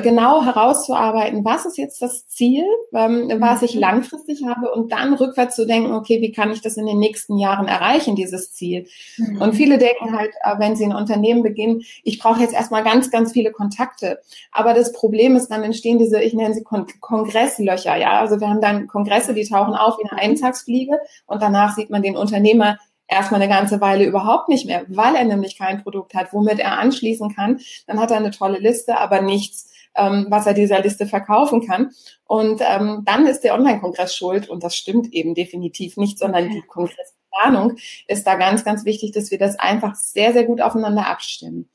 genau 0.00 0.44
herauszuarbeiten, 0.44 1.44
was 1.44 1.66
ist 1.66 1.78
jetzt 1.78 2.02
das 2.02 2.26
Ziel, 2.26 2.64
ähm, 2.94 3.30
was 3.38 3.62
ich 3.62 3.74
mhm. 3.74 3.80
langfristig 3.80 4.44
habe 4.46 4.72
und 4.72 4.92
dann 4.92 5.14
rückwärts 5.14 5.56
zu 5.56 5.66
denken, 5.66 5.92
okay, 5.92 6.20
wie 6.20 6.32
kann 6.32 6.50
ich 6.50 6.60
das 6.60 6.76
in 6.76 6.86
den 6.86 6.98
nächsten 6.98 7.38
Jahren 7.38 7.68
erreichen, 7.68 8.16
dieses 8.16 8.52
Ziel? 8.52 8.86
Mhm. 9.16 9.40
Und 9.40 9.54
viele 9.54 9.78
denken 9.78 10.16
halt, 10.16 10.30
äh, 10.42 10.58
wenn 10.58 10.76
sie 10.76 10.84
ein 10.84 10.94
Unternehmen 10.94 11.42
beginnen, 11.42 11.82
ich 12.02 12.18
brauche 12.18 12.40
jetzt 12.40 12.54
erstmal 12.54 12.84
ganz, 12.84 13.10
ganz 13.10 13.32
viele 13.32 13.52
Kontakte. 13.52 14.20
Aber 14.52 14.74
das 14.74 14.92
Problem 14.92 15.36
ist, 15.36 15.48
dann 15.48 15.62
entstehen 15.62 15.98
diese, 15.98 16.20
ich 16.20 16.34
nenne 16.34 16.54
sie 16.54 16.62
Kon 16.62 16.86
Kongresslöcher, 17.00 17.96
ja. 17.96 18.20
Also 18.20 18.40
wir 18.40 18.48
haben 18.48 18.60
dann 18.60 18.86
Kongresse, 18.86 19.34
die 19.34 19.44
tauchen 19.44 19.74
auf 19.74 19.98
wie 19.98 20.08
eine 20.08 20.20
Eintagsfliege 20.20 20.98
und 21.26 21.42
danach 21.42 21.74
sieht 21.74 21.90
man 21.90 22.02
den 22.02 22.16
Unternehmer 22.16 22.78
erstmal 23.08 23.40
eine 23.40 23.52
ganze 23.52 23.80
Weile 23.80 24.04
überhaupt 24.04 24.48
nicht 24.48 24.66
mehr, 24.66 24.84
weil 24.88 25.14
er 25.16 25.24
nämlich 25.24 25.58
kein 25.58 25.82
Produkt 25.82 26.14
hat, 26.14 26.32
womit 26.32 26.60
er 26.60 26.78
anschließen 26.78 27.34
kann. 27.34 27.58
Dann 27.86 27.98
hat 27.98 28.10
er 28.10 28.18
eine 28.18 28.30
tolle 28.30 28.58
Liste, 28.58 28.98
aber 28.98 29.22
nichts, 29.22 29.72
ähm, 29.94 30.26
was 30.28 30.46
er 30.46 30.54
dieser 30.54 30.80
Liste 30.80 31.06
verkaufen 31.06 31.66
kann. 31.66 31.90
Und 32.24 32.60
ähm, 32.60 33.02
dann 33.04 33.26
ist 33.26 33.40
der 33.40 33.54
Online-Kongress 33.54 34.14
schuld 34.14 34.48
und 34.48 34.62
das 34.62 34.76
stimmt 34.76 35.12
eben 35.12 35.34
definitiv 35.34 35.96
nicht, 35.96 36.18
sondern 36.18 36.50
die 36.50 36.62
Kongressplanung 36.62 37.76
ist 38.06 38.26
da 38.26 38.36
ganz, 38.36 38.64
ganz 38.64 38.84
wichtig, 38.84 39.12
dass 39.12 39.30
wir 39.30 39.38
das 39.38 39.58
einfach 39.58 39.94
sehr, 39.94 40.32
sehr 40.32 40.44
gut 40.44 40.60
aufeinander 40.60 41.06
abstimmen. 41.06 41.68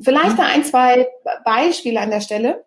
Vielleicht 0.00 0.38
da 0.38 0.46
ein, 0.46 0.64
zwei 0.64 1.06
Beispiele 1.44 2.00
an 2.00 2.10
der 2.10 2.20
Stelle 2.20 2.64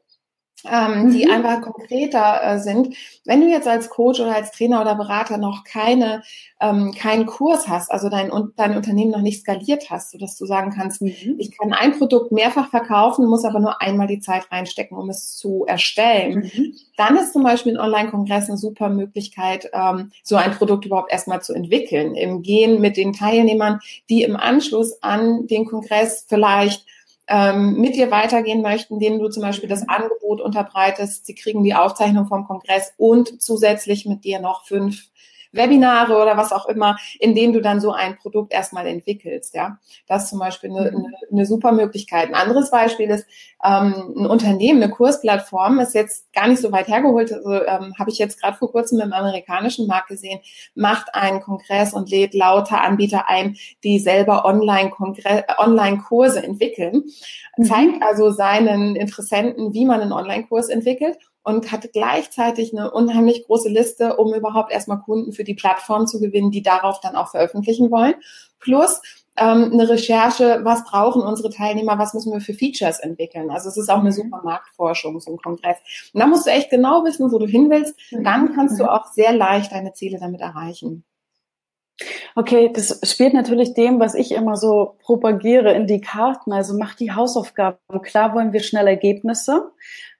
ähm, 0.71 1.11
die 1.11 1.25
mhm. 1.25 1.31
einfach 1.31 1.61
konkreter 1.61 2.41
äh, 2.43 2.59
sind. 2.59 2.95
Wenn 3.25 3.41
du 3.41 3.47
jetzt 3.47 3.67
als 3.67 3.89
Coach 3.89 4.19
oder 4.19 4.35
als 4.35 4.51
Trainer 4.51 4.81
oder 4.81 4.95
Berater 4.95 5.37
noch 5.37 5.63
keine, 5.63 6.23
ähm, 6.59 6.93
keinen 6.93 7.25
Kurs 7.25 7.67
hast, 7.67 7.91
also 7.91 8.09
dein, 8.09 8.31
dein 8.55 8.75
Unternehmen 8.75 9.11
noch 9.11 9.21
nicht 9.21 9.41
skaliert 9.41 9.89
hast, 9.89 10.11
sodass 10.11 10.37
du 10.37 10.45
sagen 10.45 10.71
kannst, 10.71 11.01
mhm. 11.01 11.35
ich 11.37 11.57
kann 11.57 11.73
ein 11.73 11.97
Produkt 11.97 12.31
mehrfach 12.31 12.69
verkaufen, 12.69 13.27
muss 13.27 13.45
aber 13.45 13.59
nur 13.59 13.81
einmal 13.81 14.07
die 14.07 14.19
Zeit 14.19 14.51
reinstecken, 14.51 14.97
um 14.97 15.09
es 15.09 15.35
zu 15.35 15.65
erstellen, 15.67 16.51
mhm. 16.53 16.73
dann 16.97 17.17
ist 17.17 17.33
zum 17.33 17.43
Beispiel 17.43 17.77
ein 17.77 17.83
Online-Kongress 17.83 18.49
eine 18.49 18.57
super 18.57 18.89
Möglichkeit, 18.89 19.69
ähm, 19.73 20.11
so 20.23 20.35
ein 20.35 20.51
Produkt 20.51 20.85
überhaupt 20.85 21.11
erstmal 21.11 21.41
zu 21.41 21.53
entwickeln, 21.53 22.15
im 22.15 22.41
Gehen 22.41 22.81
mit 22.81 22.97
den 22.97 23.13
Teilnehmern, 23.13 23.79
die 24.09 24.23
im 24.23 24.35
Anschluss 24.35 25.01
an 25.01 25.47
den 25.47 25.65
Kongress 25.65 26.25
vielleicht 26.27 26.85
ähm, 27.27 27.79
mit 27.79 27.95
dir 27.95 28.11
weitergehen 28.11 28.61
möchten, 28.61 28.99
denen 28.99 29.19
du 29.19 29.29
zum 29.29 29.41
Beispiel 29.41 29.69
das 29.69 29.87
Angebot 29.87 30.41
unterbreitest. 30.41 31.25
Sie 31.25 31.35
kriegen 31.35 31.63
die 31.63 31.73
Aufzeichnung 31.73 32.27
vom 32.27 32.45
Kongress 32.45 32.93
und 32.97 33.41
zusätzlich 33.41 34.05
mit 34.05 34.23
dir 34.23 34.39
noch 34.39 34.65
fünf 34.65 35.09
Webinare 35.55 36.21
oder 36.21 36.37
was 36.37 36.51
auch 36.51 36.67
immer, 36.67 36.97
in 37.19 37.35
denen 37.35 37.53
du 37.53 37.61
dann 37.61 37.79
so 37.79 37.91
ein 37.91 38.17
Produkt 38.17 38.53
erstmal 38.53 38.87
entwickelst. 38.87 39.55
Ja, 39.55 39.79
das 40.07 40.23
ist 40.23 40.29
zum 40.29 40.39
Beispiel 40.39 40.69
eine, 40.69 40.91
mhm. 40.91 40.97
eine, 40.97 41.13
eine 41.31 41.45
super 41.45 41.71
Möglichkeit. 41.71 42.29
Ein 42.29 42.35
anderes 42.35 42.71
Beispiel 42.71 43.09
ist 43.09 43.25
ähm, 43.63 44.13
ein 44.17 44.25
Unternehmen, 44.25 44.81
eine 44.81 44.91
Kursplattform, 44.91 45.79
ist 45.79 45.95
jetzt 45.95 46.31
gar 46.33 46.47
nicht 46.47 46.61
so 46.61 46.71
weit 46.71 46.87
hergeholt. 46.87 47.31
Also 47.31 47.53
ähm, 47.53 47.93
habe 47.97 48.09
ich 48.09 48.17
jetzt 48.17 48.41
gerade 48.41 48.57
vor 48.57 48.71
kurzem 48.71 48.99
im 48.99 49.13
amerikanischen 49.13 49.87
Markt 49.87 50.09
gesehen, 50.09 50.39
macht 50.75 51.13
einen 51.13 51.41
Kongress 51.41 51.93
und 51.93 52.09
lädt 52.09 52.33
lauter 52.33 52.81
Anbieter 52.81 53.29
ein, 53.29 53.57
die 53.83 53.99
selber 53.99 54.45
Online-Kurse 54.45 55.45
Online 55.57 56.01
entwickeln, 56.43 57.03
mhm. 57.57 57.63
zeigt 57.63 58.03
also 58.03 58.31
seinen 58.31 58.95
Interessenten, 58.95 59.73
wie 59.73 59.85
man 59.85 60.01
einen 60.01 60.11
Online-Kurs 60.11 60.69
entwickelt 60.69 61.17
und 61.45 61.71
hatte 61.71 61.89
gleichzeitig 61.89 62.75
eine 62.75 62.91
unheimlich 62.91 63.45
große 63.45 63.69
Liste, 63.69 64.17
um 64.17 64.33
überhaupt 64.33 64.71
erstmal 64.71 64.99
Kunden 64.99 65.31
für 65.31 65.43
die 65.43 65.53
Plattform 65.53 66.07
zu 66.07 66.19
gewinnen, 66.19 66.49
die 66.49 66.63
darauf 66.63 66.99
dann 66.99 67.15
auch 67.15 67.29
veröffentlichen 67.29 67.91
wollen. 67.91 68.15
Plus 68.59 69.01
ähm, 69.37 69.71
eine 69.71 69.87
Recherche, 69.87 70.61
was 70.63 70.83
brauchen 70.85 71.21
unsere 71.21 71.51
Teilnehmer, 71.51 71.99
was 71.99 72.15
müssen 72.15 72.33
wir 72.33 72.41
für 72.41 72.55
Features 72.55 72.99
entwickeln. 72.99 73.51
Also 73.51 73.69
es 73.69 73.77
ist 73.77 73.89
auch 73.89 73.99
eine 73.99 74.09
mhm. 74.09 74.13
super 74.13 74.41
Marktforschung, 74.43 75.19
so 75.19 75.33
ein 75.33 75.37
Kongress. 75.37 75.77
Und 76.13 76.19
da 76.19 76.25
musst 76.25 76.47
du 76.47 76.51
echt 76.51 76.71
genau 76.71 77.03
wissen, 77.03 77.31
wo 77.31 77.37
du 77.37 77.45
hin 77.45 77.69
willst. 77.69 77.95
Dann 78.11 78.55
kannst 78.55 78.79
du 78.79 78.91
auch 78.91 79.05
sehr 79.13 79.31
leicht 79.31 79.71
deine 79.71 79.93
Ziele 79.93 80.17
damit 80.19 80.41
erreichen. 80.41 81.03
Okay, 82.35 82.71
das 82.73 82.99
spielt 83.03 83.33
natürlich 83.33 83.73
dem, 83.75 83.99
was 83.99 84.15
ich 84.15 84.31
immer 84.31 84.57
so 84.57 84.95
propagiere, 85.03 85.73
in 85.73 85.85
die 85.85 86.01
Karten. 86.01 86.51
Also 86.51 86.75
mach 86.77 86.95
die 86.95 87.11
Hausaufgaben. 87.11 87.77
Klar 88.01 88.33
wollen 88.33 88.51
wir 88.51 88.61
schnell 88.61 88.87
Ergebnisse, 88.87 89.71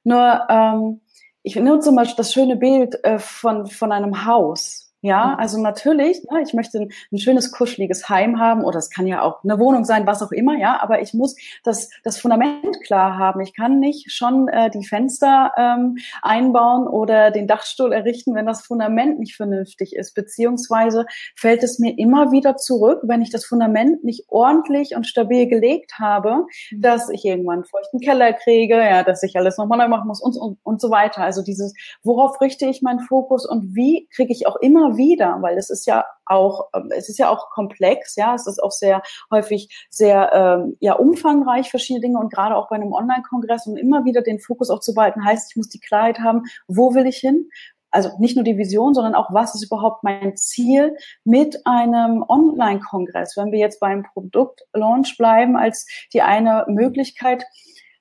nur 0.03 0.45
ähm, 0.49 1.01
ich 1.45 1.55
nehme 1.55 1.79
zum 1.79 1.95
Beispiel 1.95 2.17
das 2.17 2.33
schöne 2.33 2.55
Bild 2.55 3.01
äh, 3.03 3.19
von, 3.19 3.67
von 3.67 3.91
einem 3.91 4.25
Haus. 4.25 4.84
Ja, 5.01 5.35
also 5.35 5.61
natürlich, 5.61 6.23
ne, 6.31 6.41
ich 6.41 6.55
möchte 6.55 6.79
ein, 6.79 6.89
ein, 7.11 7.19
schönes, 7.19 7.51
kuscheliges 7.51 8.09
Heim 8.09 8.39
haben 8.39 8.63
oder 8.63 8.79
es 8.79 8.89
kann 8.89 9.05
ja 9.05 9.21
auch 9.21 9.43
eine 9.43 9.59
Wohnung 9.59 9.85
sein, 9.85 10.07
was 10.07 10.23
auch 10.23 10.31
immer, 10.31 10.57
ja, 10.57 10.81
aber 10.81 10.99
ich 10.99 11.13
muss 11.13 11.35
das, 11.63 11.91
das 12.03 12.17
Fundament 12.17 12.81
klar 12.83 13.19
haben. 13.19 13.39
Ich 13.41 13.53
kann 13.53 13.79
nicht 13.79 14.11
schon 14.11 14.47
äh, 14.47 14.71
die 14.71 14.83
Fenster 14.83 15.51
ähm, 15.57 15.97
einbauen 16.23 16.87
oder 16.87 17.29
den 17.29 17.45
Dachstuhl 17.45 17.93
errichten, 17.93 18.33
wenn 18.33 18.47
das 18.47 18.65
Fundament 18.65 19.19
nicht 19.19 19.35
vernünftig 19.35 19.95
ist, 19.95 20.15
beziehungsweise 20.15 21.05
fällt 21.35 21.61
es 21.61 21.77
mir 21.77 21.95
immer 21.99 22.31
wieder 22.31 22.57
zurück, 22.57 23.01
wenn 23.03 23.21
ich 23.21 23.29
das 23.29 23.45
Fundament 23.45 24.03
nicht 24.03 24.25
ordentlich 24.29 24.95
und 24.95 25.05
stabil 25.05 25.47
gelegt 25.47 25.99
habe, 25.99 26.47
mhm. 26.71 26.81
dass 26.81 27.09
ich 27.09 27.23
irgendwann 27.25 27.59
einen 27.59 27.65
feuchten 27.65 27.99
Keller 27.99 28.33
kriege, 28.33 28.77
ja, 28.77 29.03
dass 29.03 29.21
ich 29.21 29.37
alles 29.37 29.59
nochmal 29.59 29.77
neu 29.77 29.87
machen 29.87 30.07
muss 30.07 30.19
und, 30.19 30.35
und, 30.35 30.57
und 30.63 30.81
so 30.81 30.89
weiter. 30.89 31.21
Also 31.21 31.43
dieses, 31.43 31.75
worauf 32.01 32.41
richte 32.41 32.65
ich 32.65 32.81
meinen 32.81 33.01
Fokus 33.01 33.47
und 33.47 33.75
wie 33.75 34.07
kriege 34.11 34.31
ich 34.31 34.47
auch 34.47 34.55
immer 34.55 34.94
wieder, 34.97 35.37
weil 35.41 35.57
es 35.57 35.69
ist 35.69 35.85
ja 35.85 36.05
auch, 36.25 36.69
ähm, 36.75 36.91
es 36.95 37.09
ist 37.09 37.19
ja 37.19 37.29
auch 37.29 37.49
komplex, 37.49 38.15
ja, 38.15 38.35
es 38.35 38.47
ist 38.47 38.61
auch 38.61 38.71
sehr 38.71 39.01
häufig 39.31 39.87
sehr 39.89 40.31
ähm, 40.33 40.77
ja 40.79 40.93
umfangreich 40.93 41.69
verschiedene 41.69 42.01
Dinge 42.01 42.19
und 42.19 42.31
gerade 42.31 42.55
auch 42.55 42.69
bei 42.69 42.75
einem 42.75 42.93
Online-Kongress 42.93 43.67
um 43.67 43.77
immer 43.77 44.05
wieder 44.05 44.21
den 44.21 44.39
Fokus 44.39 44.69
auch 44.69 44.79
zu 44.79 44.93
behalten, 44.93 45.25
heißt, 45.25 45.51
ich 45.51 45.55
muss 45.55 45.69
die 45.69 45.79
Klarheit 45.79 46.19
haben, 46.19 46.43
wo 46.67 46.93
will 46.93 47.05
ich 47.05 47.17
hin? 47.17 47.49
Also 47.91 48.09
nicht 48.19 48.35
nur 48.35 48.43
die 48.43 48.57
Vision, 48.57 48.93
sondern 48.93 49.15
auch, 49.15 49.31
was 49.31 49.55
ist 49.55 49.63
überhaupt 49.63 50.03
mein 50.03 50.35
Ziel 50.35 50.97
mit 51.23 51.65
einem 51.65 52.25
Online-Kongress? 52.27 53.37
Wenn 53.37 53.53
wir 53.53 53.59
jetzt 53.59 53.79
beim 53.79 54.03
Produktlaunch 54.03 55.15
bleiben, 55.17 55.55
als 55.55 55.87
die 56.11 56.21
eine 56.21 56.65
Möglichkeit, 56.67 57.45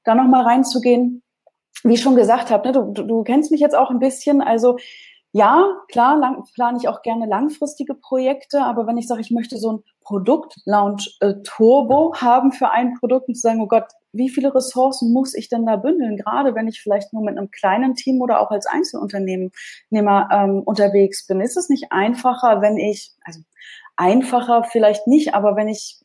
da 0.02 0.16
nochmal 0.16 0.42
reinzugehen, 0.42 1.22
wie 1.84 1.94
ich 1.94 2.00
schon 2.00 2.16
gesagt 2.16 2.50
habe, 2.50 2.66
ne, 2.66 2.72
du, 2.72 2.92
du, 2.92 3.02
du 3.04 3.22
kennst 3.22 3.50
mich 3.50 3.60
jetzt 3.60 3.76
auch 3.76 3.90
ein 3.90 3.98
bisschen, 3.98 4.42
also 4.42 4.78
ja, 5.36 5.66
klar, 5.90 6.16
lang, 6.16 6.44
plane 6.54 6.78
ich 6.80 6.86
auch 6.86 7.02
gerne 7.02 7.26
langfristige 7.26 7.94
Projekte, 7.94 8.62
aber 8.62 8.86
wenn 8.86 8.98
ich 8.98 9.08
sage, 9.08 9.20
ich 9.20 9.32
möchte 9.32 9.56
so 9.56 9.72
ein 9.72 9.82
Produkt-Launch-Turbo 10.02 12.14
äh, 12.14 12.18
haben 12.18 12.52
für 12.52 12.70
ein 12.70 12.94
Produkt 13.00 13.26
und 13.26 13.34
zu 13.34 13.40
sagen, 13.40 13.60
oh 13.60 13.66
Gott, 13.66 13.86
wie 14.12 14.28
viele 14.28 14.54
Ressourcen 14.54 15.12
muss 15.12 15.34
ich 15.34 15.48
denn 15.48 15.66
da 15.66 15.74
bündeln, 15.74 16.18
gerade 16.18 16.54
wenn 16.54 16.68
ich 16.68 16.80
vielleicht 16.80 17.12
nur 17.12 17.24
mit 17.24 17.36
einem 17.36 17.50
kleinen 17.50 17.96
Team 17.96 18.20
oder 18.20 18.40
auch 18.40 18.52
als 18.52 18.66
Einzelunternehmer 18.66 19.50
ähm, 19.90 20.62
unterwegs 20.64 21.26
bin? 21.26 21.40
Ist 21.40 21.56
es 21.56 21.68
nicht 21.68 21.90
einfacher, 21.90 22.60
wenn 22.60 22.76
ich, 22.76 23.10
also 23.24 23.40
einfacher 23.96 24.64
vielleicht 24.64 25.06
nicht, 25.06 25.34
aber 25.34 25.56
wenn 25.56 25.68
ich 25.68 26.00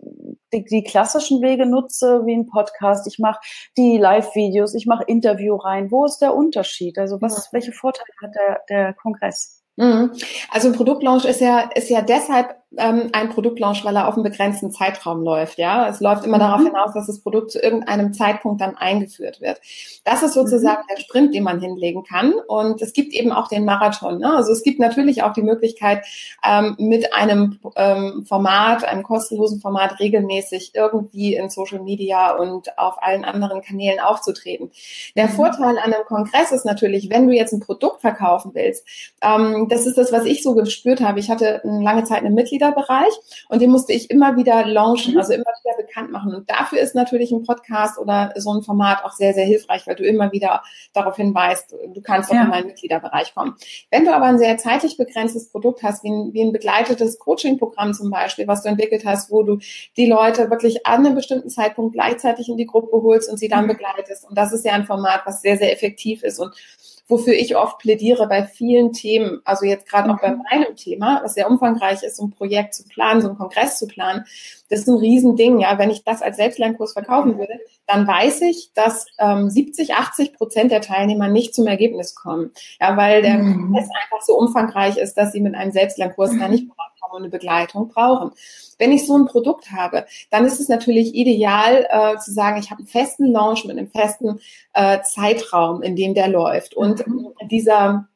die, 0.54 0.64
die 0.64 0.84
klassischen 0.84 1.42
Wege 1.42 1.66
nutze, 1.66 2.26
wie 2.26 2.36
ein 2.36 2.48
Podcast, 2.48 3.08
ich 3.08 3.20
mache 3.20 3.40
die 3.78 3.98
Live-Videos, 3.98 4.74
ich 4.76 4.86
mache 4.86 5.04
Interview 5.06 5.56
rein. 5.56 5.92
Wo 5.92 6.06
ist 6.06 6.20
der 6.20 6.36
Unterschied? 6.36 6.98
Also 6.98 7.22
was, 7.22 7.36
ja. 7.36 7.44
welche 7.52 7.72
Vorteile 7.72 8.14
hat 8.22 8.36
der, 8.36 8.62
der 8.70 8.94
Kongress? 8.94 9.64
Mhm. 9.80 10.12
Also 10.52 10.68
ein 10.68 10.74
Produktlaunch 10.74 11.26
ist 11.26 11.40
ja, 11.40 11.70
ist 11.74 11.90
ja 11.90 12.02
deshalb 12.02 12.56
ähm, 12.78 13.10
ein 13.14 13.30
Produktlaunch, 13.30 13.84
weil 13.84 13.96
er 13.96 14.08
auf 14.08 14.14
einen 14.14 14.24
begrenzten 14.24 14.72
Zeitraum 14.72 15.24
läuft. 15.24 15.58
Ja, 15.58 15.88
es 15.88 16.00
läuft 16.00 16.24
immer 16.24 16.38
mhm. 16.38 16.42
darauf 16.42 16.62
hinaus, 16.62 16.94
dass 16.94 17.08
das 17.08 17.20
Produkt 17.20 17.52
zu 17.52 17.60
irgendeinem 17.60 18.14
Zeitpunkt 18.14 18.62
dann 18.62 18.78
eingeführt 18.78 19.42
wird. 19.42 19.60
Das 20.04 20.22
ist 20.22 20.34
sozusagen 20.34 20.84
mhm. 20.84 20.88
der 20.94 21.02
Sprint, 21.02 21.34
den 21.34 21.44
man 21.44 21.60
hinlegen 21.60 22.04
kann. 22.04 22.34
Und 22.48 22.82
es 22.82 22.94
gibt 22.94 23.14
eben 23.14 23.32
auch 23.32 23.48
den 23.48 23.66
Marathon. 23.66 24.20
Ne? 24.20 24.32
Also 24.34 24.52
es 24.52 24.64
gibt 24.64 24.80
natürlich 24.80 25.24
auch 25.24 25.34
die 25.34 25.42
Möglichkeit, 25.42 26.06
ähm, 26.46 26.76
mit 26.78 27.14
einem 27.14 27.60
ähm, 27.76 28.26
Format, 28.28 28.86
einem 28.86 29.04
kostenlosen 29.04 29.62
Format 29.62 30.00
regelmäßig 30.00 30.72
irgendwie 30.76 31.36
in 31.36 31.50
Social 31.50 31.82
Media 31.82 32.36
und 32.36 32.78
auf 32.78 33.02
allen 33.02 33.26
anderen 33.26 33.62
Kanälen 33.62 34.00
aufzutreten. 34.00 34.72
Der 35.16 35.28
mhm. 35.28 35.32
Vorteil 35.32 35.78
an 35.78 35.94
einem 35.94 36.06
Kongress 36.06 36.52
ist 36.52 36.66
natürlich, 36.66 37.10
wenn 37.10 37.28
du 37.28 37.34
jetzt 37.34 37.54
ein 37.54 37.60
Produkt 37.60 38.02
verkaufen 38.02 38.52
willst, 38.54 38.86
ähm, 39.22 39.68
das 39.70 39.88
ist 39.88 39.98
das, 39.98 40.12
was 40.12 40.26
ich 40.26 40.44
so 40.44 40.54
gespürt 40.54 41.02
habe. 41.02 41.20
Ich 41.20 41.32
hatte 41.32 41.62
lange 41.64 42.04
Zeit 42.04 42.20
einen 42.20 42.36
Mitgliederbereich 42.60 43.14
und 43.50 43.62
den 43.62 43.72
musste 43.72 43.94
ich 43.94 44.10
immer 44.10 44.36
wieder 44.36 44.66
launchen, 44.66 45.14
mhm. 45.14 45.20
also 45.20 45.34
immer 45.34 45.44
wieder 45.64 45.78
bekannt 45.78 46.12
machen. 46.12 46.36
Und 46.36 46.50
dafür 46.50 46.80
ist 46.80 46.96
natürlich 46.96 47.32
ein 47.32 47.44
Podcast 47.44 47.98
oder 47.98 48.34
so 48.36 48.54
ein 48.54 48.62
Format 48.62 49.04
auch 49.04 49.14
sehr, 49.14 49.34
sehr 49.34 49.46
hilfreich, 49.46 49.88
weil 49.88 49.96
du 49.96 50.04
immer 50.04 50.32
wieder 50.32 50.62
darauf 50.94 51.16
hinweist, 51.16 51.72
du 51.72 52.02
kannst 52.02 52.30
auch 52.30 52.36
ja. 52.36 52.44
in 52.44 52.50
meinen 52.50 52.68
Mitgliederbereich 52.68 53.34
kommen. 53.34 53.56
Wenn 53.90 54.06
du 54.06 54.14
aber 54.14 54.26
ein 54.26 54.38
sehr 54.38 54.58
zeitlich 54.58 54.98
begrenztes 54.98 55.50
Produkt 55.52 55.84
hast, 55.84 56.04
wie 56.04 56.10
ein, 56.10 56.34
wie 56.34 56.42
ein 56.42 56.52
begleitetes 56.52 57.20
Coaching-Programm 57.20 57.94
zum 57.94 58.10
Beispiel, 58.10 58.48
was 58.48 58.64
du 58.64 58.70
entwickelt 58.70 59.06
hast, 59.06 59.32
wo 59.32 59.44
du 59.44 59.60
die 59.98 60.06
Leute 60.06 60.50
wirklich 60.50 60.86
an 60.86 61.06
einem 61.06 61.16
bestimmten 61.16 61.50
Zeitpunkt 61.50 61.94
gleichzeitig 61.94 62.50
in 62.50 62.58
die 62.58 62.66
Gruppe 62.66 63.02
holst 63.02 63.30
und 63.30 63.38
sie 63.38 63.48
dann 63.48 63.66
mhm. 63.66 63.70
begleitest. 63.70 64.28
Und 64.28 64.38
das 64.38 64.52
ist 64.52 64.66
ja 64.66 64.74
ein 64.74 64.86
Format, 64.86 65.22
was 65.26 65.42
sehr, 65.42 65.58
sehr 65.58 65.72
effektiv 65.72 66.24
ist 66.24 66.40
und 66.40 66.54
wofür 67.10 67.34
ich 67.34 67.58
oft 67.58 67.80
plädiere 67.80 68.28
bei 68.28 68.46
vielen 68.46 68.94
Themen, 68.94 69.42
also 69.44 69.66
jetzt 69.66 69.90
gerade 69.90 70.12
auch 70.12 70.22
bei 70.22 70.30
mhm. 70.30 70.44
meinem 70.50 70.76
Thema, 70.76 71.20
was 71.24 71.34
sehr 71.34 71.50
umfangreich 71.50 72.04
ist, 72.04 72.18
so 72.18 72.24
ein 72.24 72.30
Projekt 72.30 72.76
zu 72.76 72.86
planen, 72.86 73.22
so 73.22 73.30
ein 73.30 73.38
Kongress 73.38 73.80
zu 73.80 73.88
planen, 73.88 74.26
das 74.70 74.82
ist 74.82 74.88
ein 74.88 74.98
Riesending. 74.98 75.60
Ja, 75.60 75.78
wenn 75.80 75.90
ich 75.90 76.04
das 76.04 76.22
als 76.22 76.38
Selbstlernkurs 76.38 76.94
verkaufen 76.94 77.38
würde, 77.38 77.60
dann 77.90 78.06
weiß 78.06 78.42
ich, 78.42 78.72
dass 78.76 79.08
ähm, 79.18 79.50
70, 79.50 79.96
80 79.96 80.34
Prozent 80.34 80.72
der 80.72 80.82
Teilnehmer 80.82 81.28
nicht 81.28 81.56
zum 81.56 81.66
Ergebnis 81.66 82.14
kommen. 82.14 82.52
Ja, 82.80 82.96
weil 82.96 83.24
der 83.24 83.40
mhm. 83.40 83.54
Kongress 83.54 83.90
einfach 84.04 84.24
so 84.24 84.38
umfangreich 84.38 84.98
ist, 84.98 85.16
dass 85.16 85.32
sie 85.32 85.42
mit 85.42 85.56
einem 85.56 85.72
Selbstlernkurs 85.72 86.34
mhm. 86.34 86.40
da 86.40 86.48
nicht 86.50 86.68
vorankommen 86.68 87.16
und 87.16 87.24
eine 87.24 87.32
Begleitung 87.32 87.88
brauchen. 87.88 88.32
Wenn 88.78 88.92
ich 88.92 89.08
so 89.08 89.18
ein 89.18 89.26
Produkt 89.26 89.72
habe, 89.72 90.06
dann 90.30 90.46
ist 90.46 90.60
es 90.60 90.70
natürlich 90.70 91.16
ideal 91.16 91.88
äh, 91.90 92.20
zu 92.20 92.32
sagen, 92.32 92.60
ich 92.60 92.70
habe 92.70 92.80
einen 92.80 92.88
festen 92.88 93.26
Launch 93.26 93.66
mit 93.66 93.76
einem 93.76 93.90
festen 93.90 94.40
äh, 94.76 95.00
Zeitraum, 95.02 95.82
in 95.82 95.96
dem 95.96 96.14
der 96.14 96.28
läuft. 96.28 96.76
Und 96.76 97.08
mhm. 97.08 97.34
dieser 97.50 98.08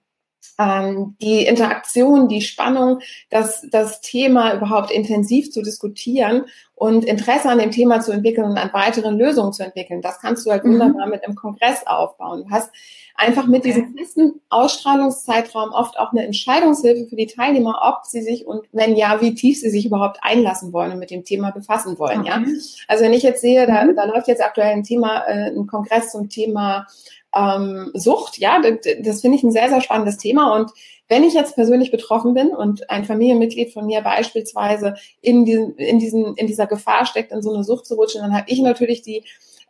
ähm, 0.60 1.16
die 1.22 1.46
Interaktion, 1.46 2.28
die 2.28 2.42
Spannung, 2.42 3.00
das, 3.30 3.66
das 3.72 4.02
Thema 4.02 4.56
überhaupt 4.56 4.92
intensiv 4.92 5.52
zu 5.52 5.62
diskutieren 5.62 6.46
und 6.76 7.06
Interesse 7.06 7.50
an 7.50 7.60
dem 7.60 7.72
Thema 7.72 8.02
zu 8.02 8.12
entwickeln 8.12 8.52
und 8.52 8.58
an 8.58 8.74
weiteren 8.74 9.18
Lösungen 9.18 9.54
zu 9.54 9.64
entwickeln. 9.64 10.02
Das 10.02 10.20
kannst 10.20 10.46
du 10.46 10.52
halt 10.52 10.64
mhm. 10.64 10.74
wunderbar 10.74 11.08
mit 11.08 11.24
einem 11.24 11.36
Kongress 11.36 11.86
aufbauen. 11.86 12.44
Du 12.44 12.50
hast 12.50 12.72
einfach 13.16 13.48
mit 13.48 13.64
diesem 13.64 13.96
festen 13.96 14.42
Ausstrahlungszeitraum 14.50 15.72
oft 15.72 15.98
auch 15.98 16.12
eine 16.12 16.26
Entscheidungshilfe 16.26 17.08
für 17.08 17.16
die 17.16 17.28
Teilnehmer, 17.28 17.80
ob 17.84 18.06
sie 18.06 18.22
sich 18.22 18.46
und 18.46 18.66
wenn 18.72 18.96
ja, 18.96 19.22
wie 19.22 19.36
tief 19.36 19.60
sie 19.60 19.70
sich 19.70 19.86
überhaupt 19.86 20.18
einlassen 20.22 20.74
wollen 20.74 20.92
und 20.92 21.00
mit 21.00 21.12
dem 21.12 21.24
Thema 21.24 21.52
befassen 21.52 21.98
wollen. 22.00 22.22
Okay. 22.22 22.30
Ja, 22.30 22.44
also 22.88 23.04
wenn 23.04 23.14
ich 23.14 23.24
jetzt 23.24 23.42
sehe, 23.42 23.66
da, 23.66 23.86
mhm. 23.86 23.96
da 23.96 24.06
läuft 24.06 24.28
jetzt 24.28 24.44
aktuell 24.44 24.72
ein 24.72 24.84
Thema, 24.84 25.24
äh, 25.28 25.52
ein 25.52 25.68
Kongress 25.68 26.12
zum 26.12 26.30
Thema 26.30 26.88
ähm, 27.36 27.92
Sucht, 27.94 28.38
ja, 28.38 28.62
das, 28.62 29.22
finde 29.22 29.38
ich 29.38 29.44
ein 29.44 29.52
sehr, 29.52 29.70
sehr 29.70 29.82
spannendes 29.82 30.18
Thema. 30.18 30.56
Und 30.56 30.72
wenn 31.10 31.24
ich 31.24 31.34
jetzt 31.34 31.56
persönlich 31.56 31.92
betroffen 31.92 32.34
bin 32.34 32.50
und 32.50 32.90
ein 32.90 33.06
Familienmitglied 33.06 33.74
von 33.74 33.86
mir 33.86 34.02
beispielsweise 34.02 34.96
in, 35.22 35.46
diesen, 35.46 35.76
in, 35.76 36.00
diesen, 36.00 36.36
in 36.36 36.48
dieser 36.48 36.68
Gefahr 36.68 37.06
steckt, 37.06 37.32
in 37.32 37.42
so 37.42 37.54
eine 37.54 37.64
Sucht 37.64 37.86
zu 37.86 37.96
rutschen, 37.96 38.22
dann 38.22 38.36
habe 38.36 38.50
ich 38.50 38.60
natürlich 38.62 39.02
die 39.02 39.24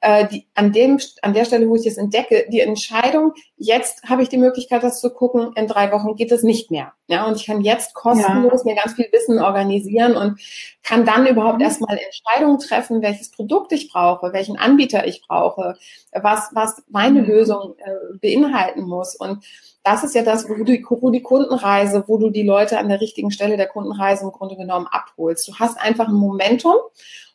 äh, 0.04 0.28
die, 0.28 0.46
an, 0.54 0.74
dem, 0.74 1.00
an 1.22 1.34
der 1.34 1.46
Stelle, 1.46 1.70
wo 1.70 1.76
ich 1.76 1.88
es 1.88 1.98
entdecke, 1.98 2.46
die 2.52 2.60
Entscheidung, 2.60 3.32
jetzt 3.56 4.04
habe 4.04 4.22
ich 4.22 4.28
die 4.28 4.38
Möglichkeit, 4.38 4.84
das 4.84 5.00
zu 5.00 5.10
gucken, 5.10 5.54
in 5.56 5.66
drei 5.66 5.94
Wochen 5.94 6.16
geht 6.16 6.32
es 6.34 6.44
nicht 6.44 6.72
mehr. 6.72 6.92
Ja, 7.08 7.26
und 7.26 7.38
ich 7.38 7.46
kann 7.46 7.62
jetzt 7.62 7.94
kostenlos 7.94 8.64
ja. 8.66 8.72
mir 8.72 8.76
ganz 8.76 8.96
viel 8.96 9.08
Wissen 9.14 9.40
organisieren 9.40 10.18
und 10.18 10.42
kann 10.84 11.06
dann 11.06 11.26
überhaupt 11.26 11.60
mhm. 11.60 11.64
erstmal 11.64 11.98
Entscheidungen 11.98 12.60
treffen, 12.60 13.02
welches 13.02 13.32
Produkt 13.32 13.72
ich 13.72 13.94
brauche, 13.94 14.34
welchen 14.34 14.58
Anbieter 14.58 15.08
ich 15.08 15.22
brauche, 15.26 15.76
was, 16.12 16.50
was 16.54 16.84
meine 16.90 17.22
mhm. 17.22 17.28
Lösung 17.28 17.76
äh, 17.78 18.18
beinhalten 18.20 18.82
muss. 18.84 19.16
Und 19.16 19.46
das 19.84 20.04
ist 20.04 20.16
ja 20.16 20.24
das, 20.24 20.50
wo 20.50 20.56
du, 20.56 20.78
wo 21.00 21.12
die 21.12 21.24
Kundenreise, 21.24 22.04
wo 22.08 22.18
du 22.18 22.30
die 22.30 22.44
Leute 22.44 22.78
an 22.78 22.90
der 22.90 23.00
richtigen 23.00 23.32
Stelle 23.32 23.56
der 23.56 23.68
Kundenreise 23.68 24.26
im 24.26 24.32
Grunde 24.32 24.58
genommen 24.58 24.88
abholst. 24.92 25.48
Du 25.48 25.56
hast 25.56 25.80
einfach 25.80 26.10
ein 26.10 26.14
Momentum 26.14 26.76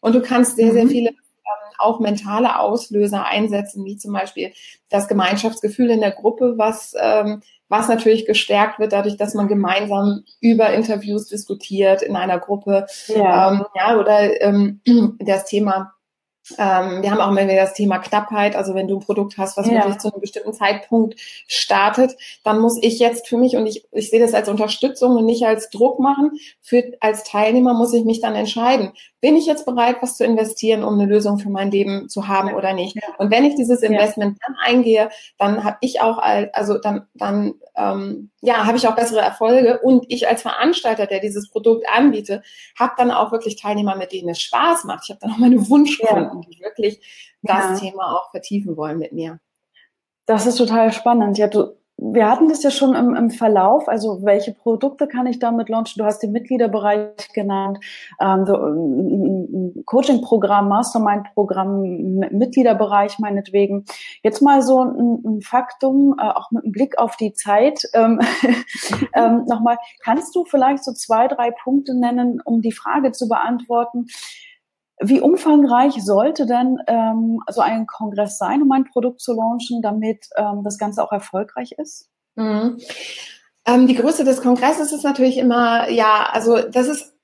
und 0.03 0.15
du 0.15 0.21
kannst 0.21 0.57
sehr, 0.57 0.73
sehr 0.73 0.85
mhm. 0.85 0.91
viele 0.91 1.11
auch 1.79 2.01
mentale 2.01 2.59
Auslöser 2.59 3.25
einsetzen, 3.25 3.85
wie 3.85 3.97
zum 3.97 4.13
Beispiel 4.13 4.53
das 4.89 5.09
Gemeinschaftsgefühl 5.09 5.91
in 5.91 6.01
der 6.01 6.11
Gruppe, 6.11 6.55
was, 6.57 6.95
ähm, 7.01 7.43
was 7.69 7.89
natürlich 7.89 8.27
gestärkt 8.27 8.79
wird 8.79 8.93
dadurch, 8.93 9.17
dass 9.17 9.35
man 9.35 9.49
gemeinsam 9.49 10.25
über 10.41 10.71
Interviews 10.73 11.27
diskutiert 11.27 12.03
in 12.03 12.17
einer 12.17 12.39
Gruppe. 12.39 12.87
Ja, 13.07 13.53
ähm, 13.53 13.65
ja 13.75 13.99
oder 13.99 14.41
ähm, 14.43 14.81
das 15.19 15.45
Thema 15.45 15.95
ähm, 16.57 17.03
wir 17.03 17.11
haben 17.11 17.21
auch 17.21 17.31
immer 17.31 17.45
wieder 17.45 17.57
das 17.57 17.75
Thema 17.75 17.99
Knappheit. 17.99 18.57
Also 18.57 18.75
wenn 18.75 18.89
du 18.89 18.97
ein 18.97 19.05
Produkt 19.05 19.37
hast, 19.39 19.57
was 19.57 19.67
ja. 19.67 19.75
wirklich 19.75 19.99
zu 19.99 20.13
einem 20.13 20.21
bestimmten 20.21 20.53
Zeitpunkt 20.53 21.21
startet, 21.47 22.17
dann 22.45 22.61
muss 22.61 22.79
ich 22.81 22.99
jetzt 22.99 23.29
für 23.29 23.37
mich, 23.37 23.57
und 23.57 23.67
ich, 23.67 23.87
ich 23.93 24.11
sehe 24.11 24.21
das 24.21 24.35
als 24.35 24.49
Unterstützung 24.49 25.17
und 25.17 25.27
nicht 25.27 25.45
als 25.45 25.71
Druck 25.71 25.99
machen, 25.99 26.33
für, 26.63 26.85
als 27.01 27.25
Teilnehmer 27.25 27.75
muss 27.75 27.93
ich 27.93 28.05
mich 28.05 28.21
dann 28.21 28.35
entscheiden, 28.35 28.93
bin 29.21 29.37
ich 29.37 29.47
jetzt 29.47 29.67
bereit, 29.67 29.97
was 30.01 30.17
zu 30.17 30.25
investieren, 30.25 30.85
um 30.85 30.95
eine 30.95 31.07
Lösung 31.07 31.39
für 31.39 31.51
mein 31.51 31.71
Leben 31.71 32.09
zu 32.09 32.29
haben 32.29 32.55
oder 32.55 32.73
nicht. 32.73 32.95
Ja. 32.97 33.03
Und 33.19 33.31
wenn 33.31 33.45
ich 33.45 33.57
dieses 33.57 33.83
Investment 33.83 34.39
dann 34.47 34.57
eingehe, 34.65 35.09
dann 35.39 35.65
habe 35.65 35.79
ich 35.81 36.01
auch, 36.01 36.19
also 36.19 36.79
dann, 36.79 37.07
dann 37.15 37.55
ähm, 37.77 38.31
ja, 38.41 38.67
habe 38.67 38.77
ich 38.77 38.87
auch 38.87 38.95
bessere 38.95 39.21
Erfolge. 39.21 39.81
Und 39.81 40.05
ich 40.09 40.29
als 40.29 40.43
Veranstalter, 40.43 41.07
der 41.07 41.21
dieses 41.21 41.51
Produkt 41.51 41.89
anbiete, 41.89 42.43
habe 42.79 42.93
dann 42.97 43.11
auch 43.11 43.33
wirklich 43.33 43.61
Teilnehmer, 43.61 43.97
mit 43.97 44.13
denen 44.13 44.29
es 44.29 44.41
Spaß 44.41 44.85
macht. 44.85 45.05
Ich 45.05 45.11
habe 45.11 45.21
dann 45.21 45.33
auch 45.33 45.39
meine 45.39 45.69
Wunschkunden, 45.69 46.38
ja. 46.43 46.49
die 46.49 46.61
wirklich 46.61 47.37
das 47.43 47.81
ja. 47.83 47.89
Thema 47.89 48.17
auch 48.17 48.31
vertiefen 48.31 48.77
wollen 48.77 48.99
mit 48.99 49.13
mir. 49.13 49.41
Das 50.27 50.47
ist 50.47 50.57
total 50.57 50.93
spannend. 50.93 51.39
Ja, 51.39 51.47
du, 51.47 51.79
wir 52.01 52.31
hatten 52.31 52.49
das 52.49 52.63
ja 52.63 52.71
schon 52.71 52.95
im, 52.95 53.17
im, 53.17 53.31
Verlauf, 53.31 53.89
also 53.89 54.23
welche 54.23 54.55
Produkte 54.55 55.09
kann 55.09 55.27
ich 55.27 55.41
damit 55.41 55.69
launchen? 55.69 55.99
Du 55.99 56.05
hast 56.05 56.23
den 56.23 56.31
Mitgliederbereich 56.31 57.33
genannt, 57.35 57.79
ähm, 58.21 58.47
so, 58.47 58.55
ein 58.55 59.83
Coaching-Programm, 59.85 60.69
Mastermind-Programm, 60.69 62.21
Mitgliederbereich 62.31 63.19
meinetwegen. 63.19 63.85
Jetzt 64.23 64.43
mal 64.43 64.63
so 64.63 64.85
ein, 64.85 65.23
ein 65.25 65.41
Faktum, 65.41 66.15
äh, 66.21 66.23
auch 66.23 66.53
mit 66.53 66.63
einem 66.63 66.73
Blick 66.73 66.99
auf 66.99 67.17
die 67.17 67.33
Zeit. 67.33 67.83
Ähm, 67.95 68.21
ähm, 69.15 69.45
Nochmal, 69.47 69.79
kannst 70.05 70.37
du 70.37 70.45
vielleicht 70.45 70.85
so 70.85 70.93
zwei, 70.93 71.27
drei 71.27 71.51
Punkte 71.51 71.99
nennen, 71.99 72.41
um 72.45 72.63
die 72.63 72.73
Frage 72.73 73.11
zu 73.11 73.29
beantworten? 73.29 74.07
Wie 75.01 75.21
umfangreich 75.21 76.03
sollte 76.03 76.47
denn 76.47 76.79
ähm, 76.87 77.41
so 77.49 77.61
ein 77.61 77.87
Kongress 77.87 78.39
sein, 78.39 78.63
um 78.63 78.73
ein 78.73 78.85
Produkt 78.85 79.21
zu 79.21 79.35
launchen, 79.35 79.81
damit 79.83 80.27
ähm, 80.37 80.63
das 80.65 80.79
Ganze 80.79 81.03
auch 81.03 81.13
erfolgreich 81.13 81.73
ist? 81.79 82.09
Mhm. 82.35 82.79
Ähm, 83.67 83.87
die 83.87 83.95
Größe 83.95 84.25
des 84.25 84.41
Kongresses 84.43 84.93
ist 84.93 85.05
natürlich 85.05 85.39
immer, 85.39 85.91
ja, 85.91 86.29
also 86.33 86.59
das 86.69 86.89
ist 86.89 87.18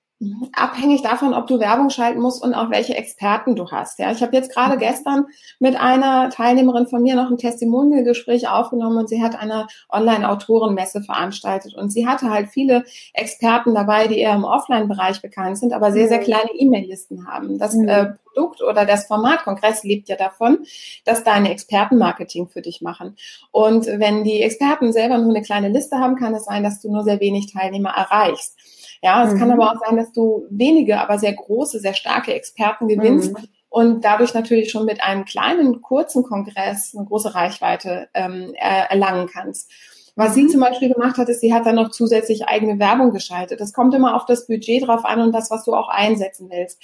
abhängig 0.52 1.02
davon, 1.02 1.34
ob 1.34 1.46
du 1.46 1.58
Werbung 1.58 1.90
schalten 1.90 2.20
musst 2.20 2.42
und 2.42 2.54
auch 2.54 2.70
welche 2.70 2.94
Experten 2.94 3.56
du 3.56 3.70
hast. 3.70 3.98
Ja, 3.98 4.12
ich 4.12 4.22
habe 4.22 4.34
jetzt 4.36 4.52
gerade 4.52 4.76
mhm. 4.76 4.80
gestern 4.80 5.26
mit 5.58 5.76
einer 5.76 6.30
Teilnehmerin 6.30 6.86
von 6.86 7.02
mir 7.02 7.14
noch 7.14 7.30
ein 7.30 7.38
Testimonial-Gespräch 7.38 8.48
aufgenommen 8.48 8.98
und 8.98 9.08
sie 9.08 9.22
hat 9.22 9.38
eine 9.38 9.66
Online-Autorenmesse 9.90 11.02
veranstaltet 11.02 11.74
und 11.74 11.90
sie 11.90 12.06
hatte 12.06 12.30
halt 12.30 12.48
viele 12.48 12.84
Experten 13.12 13.74
dabei, 13.74 14.06
die 14.06 14.18
eher 14.18 14.34
im 14.34 14.44
Offline-Bereich 14.44 15.22
bekannt 15.22 15.58
sind, 15.58 15.72
aber 15.72 15.92
sehr, 15.92 16.08
sehr 16.08 16.20
mhm. 16.20 16.24
kleine 16.24 16.50
E-Mail-Listen 16.58 17.26
haben. 17.26 17.58
Das 17.58 17.74
mhm. 17.74 17.88
äh, 17.88 18.12
Produkt 18.34 18.62
oder 18.62 18.84
das 18.84 19.06
Format 19.06 19.44
Kongress 19.44 19.84
lebt 19.84 20.08
ja 20.08 20.16
davon, 20.16 20.64
dass 21.04 21.24
deine 21.24 21.50
Expertenmarketing 21.50 22.48
für 22.48 22.62
dich 22.62 22.82
machen. 22.82 23.16
Und 23.50 23.86
wenn 23.86 24.24
die 24.24 24.42
Experten 24.42 24.92
selber 24.92 25.18
nur 25.18 25.30
eine 25.30 25.42
kleine 25.42 25.68
Liste 25.68 25.98
haben, 25.98 26.16
kann 26.16 26.34
es 26.34 26.44
sein, 26.44 26.62
dass 26.62 26.80
du 26.80 26.90
nur 26.90 27.04
sehr 27.04 27.20
wenig 27.20 27.52
Teilnehmer 27.52 27.90
erreichst. 27.90 28.56
Ja, 29.04 29.22
es 29.22 29.34
mhm. 29.34 29.38
kann 29.38 29.50
aber 29.50 29.70
auch 29.70 29.80
sein, 29.86 29.98
dass 29.98 30.12
du 30.12 30.46
wenige, 30.48 30.98
aber 30.98 31.18
sehr 31.18 31.34
große, 31.34 31.78
sehr 31.78 31.92
starke 31.92 32.32
Experten 32.32 32.88
gewinnst. 32.88 33.34
Mhm. 33.34 33.48
Und 33.68 34.02
dadurch 34.02 34.32
natürlich 34.32 34.70
schon 34.70 34.86
mit 34.86 35.02
einem 35.02 35.26
kleinen, 35.26 35.82
kurzen 35.82 36.22
Kongress 36.22 36.94
eine 36.96 37.04
große 37.04 37.34
Reichweite 37.34 38.08
ähm, 38.14 38.54
erlangen 38.54 39.28
kannst. 39.30 39.70
Was 40.16 40.32
sie 40.32 40.44
mhm. 40.44 40.48
zum 40.48 40.60
Beispiel 40.60 40.90
gemacht 40.90 41.18
hat, 41.18 41.28
ist, 41.28 41.42
sie 41.42 41.52
hat 41.52 41.66
dann 41.66 41.74
noch 41.74 41.90
zusätzlich 41.90 42.46
eigene 42.48 42.78
Werbung 42.78 43.12
geschaltet. 43.12 43.60
Das 43.60 43.74
kommt 43.74 43.94
immer 43.94 44.16
auf 44.16 44.24
das 44.24 44.46
Budget 44.46 44.86
drauf 44.86 45.04
an 45.04 45.20
und 45.20 45.32
das, 45.32 45.50
was 45.50 45.64
du 45.64 45.74
auch 45.74 45.88
einsetzen 45.88 46.48
willst. 46.50 46.80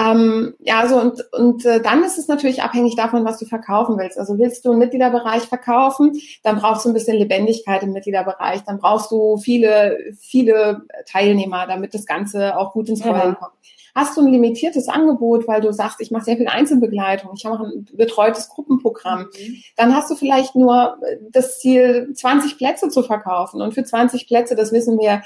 Ähm, 0.00 0.54
ja, 0.60 0.86
so 0.88 0.96
und, 0.96 1.24
und 1.32 1.64
äh, 1.66 1.80
dann 1.82 2.02
ist 2.04 2.18
es 2.18 2.28
natürlich 2.28 2.62
abhängig 2.62 2.96
davon, 2.96 3.24
was 3.24 3.38
du 3.38 3.44
verkaufen 3.44 3.98
willst. 3.98 4.18
Also 4.18 4.38
willst 4.38 4.64
du 4.64 4.70
einen 4.70 4.78
Mitgliederbereich 4.78 5.42
verkaufen, 5.42 6.18
dann 6.42 6.56
brauchst 6.56 6.84
du 6.84 6.90
ein 6.90 6.94
bisschen 6.94 7.18
Lebendigkeit 7.18 7.82
im 7.82 7.92
Mitgliederbereich, 7.92 8.62
dann 8.64 8.78
brauchst 8.78 9.10
du 9.10 9.36
viele, 9.36 9.98
viele 10.18 10.82
Teilnehmer, 11.06 11.66
damit 11.66 11.92
das 11.92 12.06
Ganze 12.06 12.56
auch 12.56 12.72
gut 12.72 12.88
ins 12.88 13.04
Rollen 13.04 13.14
ja. 13.14 13.34
kommt. 13.34 13.52
Hast 13.94 14.16
du 14.16 14.20
ein 14.20 14.32
limitiertes 14.32 14.88
Angebot, 14.88 15.48
weil 15.48 15.60
du 15.60 15.72
sagst, 15.72 16.00
ich 16.00 16.10
mache 16.10 16.24
sehr 16.24 16.36
viel 16.36 16.46
Einzelbegleitung, 16.46 17.32
ich 17.34 17.44
mache 17.44 17.64
ein 17.64 17.88
betreutes 17.92 18.48
Gruppenprogramm, 18.48 19.22
mhm. 19.22 19.62
dann 19.76 19.94
hast 19.94 20.10
du 20.10 20.14
vielleicht 20.14 20.54
nur 20.54 20.96
das 21.30 21.58
Ziel, 21.58 22.12
20 22.14 22.56
Plätze 22.56 22.88
zu 22.88 23.02
verkaufen. 23.02 23.60
Und 23.60 23.74
für 23.74 23.84
20 23.84 24.28
Plätze, 24.28 24.54
das 24.54 24.72
wissen 24.72 24.98
wir, 24.98 25.22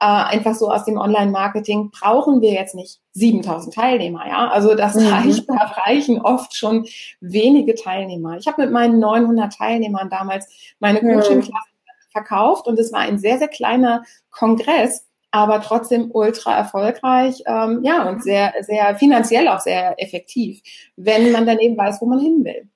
äh, 0.00 0.04
einfach 0.04 0.54
so 0.54 0.70
aus 0.70 0.84
dem 0.84 0.98
Online-Marketing 0.98 1.90
brauchen 1.90 2.40
wir 2.40 2.52
jetzt 2.52 2.74
nicht 2.74 3.00
7000 3.12 3.74
Teilnehmer, 3.74 4.26
ja. 4.26 4.48
Also 4.48 4.74
das 4.74 4.94
mhm. 4.94 5.06
reicht, 5.08 5.48
da 5.48 5.54
reichen 5.54 6.20
oft 6.20 6.54
schon 6.54 6.86
wenige 7.20 7.74
Teilnehmer. 7.74 8.36
Ich 8.36 8.46
habe 8.46 8.62
mit 8.62 8.72
meinen 8.72 8.98
900 8.98 9.52
Teilnehmern 9.52 10.10
damals 10.10 10.46
meine 10.80 11.00
Coaching-Klasse 11.00 11.50
mhm. 11.50 12.12
verkauft 12.12 12.66
und 12.66 12.78
es 12.78 12.92
war 12.92 13.00
ein 13.00 13.18
sehr, 13.18 13.38
sehr 13.38 13.48
kleiner 13.48 14.02
Kongress, 14.30 15.06
aber 15.30 15.60
trotzdem 15.60 16.10
ultra 16.12 16.56
erfolgreich, 16.56 17.42
ähm, 17.46 17.80
ja, 17.82 18.08
und 18.08 18.22
sehr, 18.22 18.52
sehr 18.60 18.96
finanziell 18.96 19.48
auch 19.48 19.60
sehr 19.60 20.00
effektiv, 20.02 20.60
wenn 20.96 21.32
man 21.32 21.46
dann 21.46 21.58
eben 21.58 21.76
weiß, 21.76 22.00
wo 22.00 22.06
man 22.06 22.20
hin 22.20 22.44
will. 22.44 22.68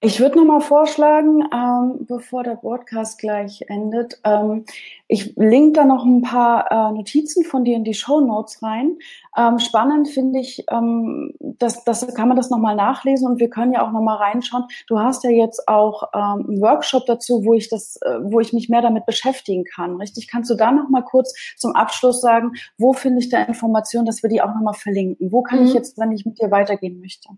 Ich 0.00 0.20
würde 0.20 0.36
nochmal 0.38 0.60
vorschlagen, 0.60 1.42
ähm, 1.52 2.06
bevor 2.06 2.44
der 2.44 2.54
Podcast 2.54 3.18
gleich 3.18 3.64
endet, 3.66 4.20
ähm, 4.22 4.64
ich 5.08 5.34
link 5.34 5.74
da 5.74 5.84
noch 5.84 6.04
ein 6.04 6.22
paar 6.22 6.70
äh, 6.70 6.92
Notizen 6.92 7.42
von 7.42 7.64
dir 7.64 7.74
in 7.74 7.82
die 7.82 7.94
Show 7.94 8.20
Notes 8.20 8.62
rein. 8.62 8.98
Ähm, 9.38 9.60
spannend 9.60 10.08
finde 10.08 10.40
ich, 10.40 10.64
ähm, 10.68 11.32
das, 11.38 11.84
das 11.84 12.12
kann 12.14 12.26
man 12.26 12.36
das 12.36 12.50
nochmal 12.50 12.74
nachlesen 12.74 13.28
und 13.28 13.38
wir 13.38 13.48
können 13.48 13.72
ja 13.72 13.86
auch 13.86 13.92
nochmal 13.92 14.16
reinschauen. 14.16 14.64
Du 14.88 14.98
hast 14.98 15.22
ja 15.22 15.30
jetzt 15.30 15.68
auch 15.68 16.10
ähm, 16.12 16.46
einen 16.48 16.60
Workshop 16.60 17.06
dazu, 17.06 17.44
wo 17.44 17.54
ich 17.54 17.68
das, 17.68 17.98
äh, 18.02 18.18
wo 18.20 18.40
ich 18.40 18.52
mich 18.52 18.68
mehr 18.68 18.82
damit 18.82 19.06
beschäftigen 19.06 19.62
kann. 19.62 19.96
Richtig? 19.96 20.26
Kannst 20.26 20.50
du 20.50 20.56
da 20.56 20.72
nochmal 20.72 21.04
kurz 21.04 21.34
zum 21.56 21.76
Abschluss 21.76 22.20
sagen, 22.20 22.52
wo 22.78 22.92
finde 22.92 23.20
ich 23.20 23.28
da 23.28 23.40
Informationen, 23.42 24.06
dass 24.06 24.24
wir 24.24 24.30
die 24.30 24.42
auch 24.42 24.52
nochmal 24.52 24.74
verlinken? 24.74 25.30
Wo 25.30 25.42
kann 25.42 25.60
mhm. 25.60 25.66
ich 25.66 25.74
jetzt, 25.74 25.98
wenn 25.98 26.10
ich 26.10 26.26
mit 26.26 26.40
dir 26.40 26.50
weitergehen 26.50 26.98
möchte? 26.98 27.28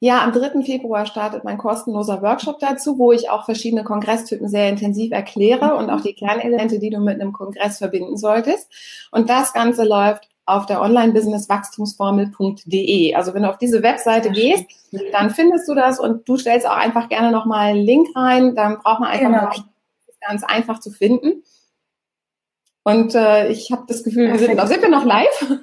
Ja, 0.00 0.22
am 0.22 0.32
3. 0.32 0.62
Februar 0.62 1.06
startet 1.06 1.44
mein 1.44 1.58
kostenloser 1.58 2.20
Workshop 2.22 2.58
dazu, 2.58 2.98
wo 2.98 3.12
ich 3.12 3.30
auch 3.30 3.44
verschiedene 3.44 3.84
Kongresstypen 3.84 4.48
sehr 4.48 4.68
intensiv 4.68 5.12
erkläre 5.12 5.76
und 5.76 5.90
auch 5.90 6.00
die 6.00 6.14
Kernelemente, 6.14 6.78
die 6.78 6.90
du 6.90 7.00
mit 7.00 7.20
einem 7.20 7.32
Kongress 7.32 7.78
verbinden 7.78 8.16
solltest. 8.16 8.70
Und 9.10 9.30
das 9.30 9.52
Ganze 9.52 9.84
läuft 9.84 10.28
auf 10.46 10.66
der 10.66 10.82
Online-Business-Wachstumsformel.de. 10.82 13.14
Also 13.14 13.32
wenn 13.34 13.44
du 13.44 13.50
auf 13.50 13.58
diese 13.58 13.82
Webseite 13.82 14.30
gehst, 14.30 14.64
dann 15.12 15.30
findest 15.30 15.68
du 15.68 15.74
das 15.74 15.98
und 15.98 16.28
du 16.28 16.36
stellst 16.36 16.66
auch 16.66 16.76
einfach 16.76 17.08
gerne 17.08 17.30
nochmal 17.30 17.70
einen 17.70 17.84
Link 17.84 18.08
rein. 18.14 18.54
Dann 18.54 18.78
braucht 18.78 19.00
man 19.00 19.08
einfach 19.10 19.54
genau. 19.54 19.66
ganz 20.20 20.44
einfach 20.44 20.80
zu 20.80 20.90
finden. 20.90 21.42
Und 22.82 23.14
äh, 23.14 23.48
ich 23.48 23.72
habe 23.72 23.84
das 23.88 24.04
Gefühl, 24.04 24.30
wir 24.30 24.38
sind, 24.38 24.60
sind 24.68 24.82
wir 24.82 24.90
noch 24.90 25.04
live? 25.04 25.60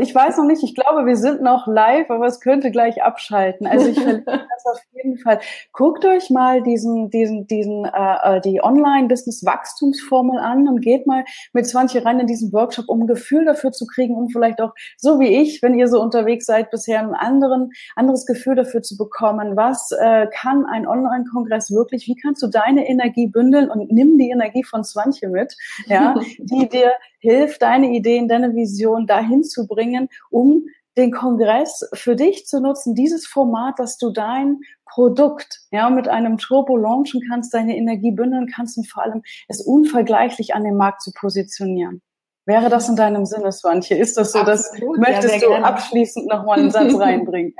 Ich 0.00 0.14
weiß 0.14 0.36
noch 0.36 0.44
nicht, 0.44 0.62
ich 0.62 0.74
glaube, 0.74 1.06
wir 1.06 1.16
sind 1.16 1.40
noch 1.42 1.66
live, 1.66 2.10
aber 2.10 2.26
es 2.26 2.40
könnte 2.40 2.70
gleich 2.70 3.02
abschalten. 3.02 3.66
Also 3.66 3.88
ich 3.88 3.98
verlinke 3.98 4.24
das 4.26 4.66
auf 4.66 4.80
jeden 4.92 5.18
Fall. 5.18 5.40
Guckt 5.72 6.04
euch 6.04 6.28
mal 6.28 6.62
diesen, 6.62 7.08
diesen, 7.10 7.46
diesen, 7.46 7.86
äh, 7.86 8.36
äh 8.36 8.40
die 8.40 8.62
Online-Business-Wachstumsformel 8.62 10.38
an 10.38 10.68
und 10.68 10.80
geht 10.80 11.06
mal 11.06 11.24
mit 11.54 11.66
20 11.66 12.04
rein 12.04 12.20
in 12.20 12.26
diesen 12.26 12.52
Workshop, 12.52 12.88
um 12.88 13.02
ein 13.02 13.06
Gefühl 13.06 13.46
dafür 13.46 13.72
zu 13.72 13.86
kriegen, 13.86 14.14
um 14.14 14.28
vielleicht 14.28 14.60
auch, 14.60 14.74
so 14.98 15.18
wie 15.20 15.40
ich, 15.40 15.62
wenn 15.62 15.78
ihr 15.78 15.88
so 15.88 16.00
unterwegs 16.02 16.44
seid, 16.44 16.70
bisher 16.70 17.00
ein 17.00 17.14
anderen, 17.14 17.70
anderes 17.96 18.26
Gefühl 18.26 18.56
dafür 18.56 18.82
zu 18.82 18.98
bekommen. 18.98 19.56
Was 19.56 19.90
äh, 19.92 20.26
kann 20.30 20.66
ein 20.66 20.86
Online-Kongress 20.86 21.70
wirklich? 21.70 22.06
Wie 22.06 22.16
kannst 22.16 22.42
du 22.42 22.48
deine 22.48 22.88
Energie 22.88 23.26
bündeln 23.26 23.70
und 23.70 23.90
nimm 23.90 24.18
die 24.18 24.30
Energie 24.30 24.64
von 24.64 24.84
Swantje 24.84 25.30
mit, 25.30 25.56
ja, 25.86 26.14
die 26.38 26.68
dir 26.68 26.92
hilft, 27.18 27.62
deine 27.62 27.94
Ideen, 27.94 28.28
deine 28.28 28.54
Vision 28.54 29.06
dahin 29.06 29.44
zu 29.44 29.66
bringen, 29.66 30.08
um 30.30 30.64
den 30.96 31.12
Kongress 31.12 31.88
für 31.94 32.16
dich 32.16 32.46
zu 32.46 32.60
nutzen, 32.60 32.94
dieses 32.94 33.26
Format, 33.26 33.78
dass 33.78 33.98
du 33.98 34.10
dein 34.10 34.60
Produkt 34.84 35.60
ja 35.70 35.90
mit 35.90 36.08
einem 36.08 36.38
Turbo 36.38 36.76
launchen 36.76 37.22
kannst, 37.28 37.54
deine 37.54 37.76
Energie 37.76 38.10
bündeln 38.10 38.48
kannst 38.52 38.76
und 38.78 38.88
vor 38.88 39.04
allem 39.04 39.22
es 39.46 39.60
unvergleichlich 39.60 40.54
an 40.54 40.64
den 40.64 40.76
Markt 40.76 41.02
zu 41.02 41.12
positionieren. 41.12 42.02
Wäre 42.48 42.70
das 42.70 42.88
in 42.88 42.96
deinem 42.96 43.26
Sinne, 43.26 43.52
Swantje? 43.52 43.98
Ist 43.98 44.16
das 44.16 44.32
so, 44.32 44.42
dass 44.42 44.72
möchtest 44.96 45.34
ja, 45.34 45.40
du 45.40 45.48
gerne. 45.48 45.66
abschließend 45.66 46.28
nochmal 46.28 46.58
einen 46.58 46.70
Satz 46.70 46.94
reinbringen? 46.98 47.54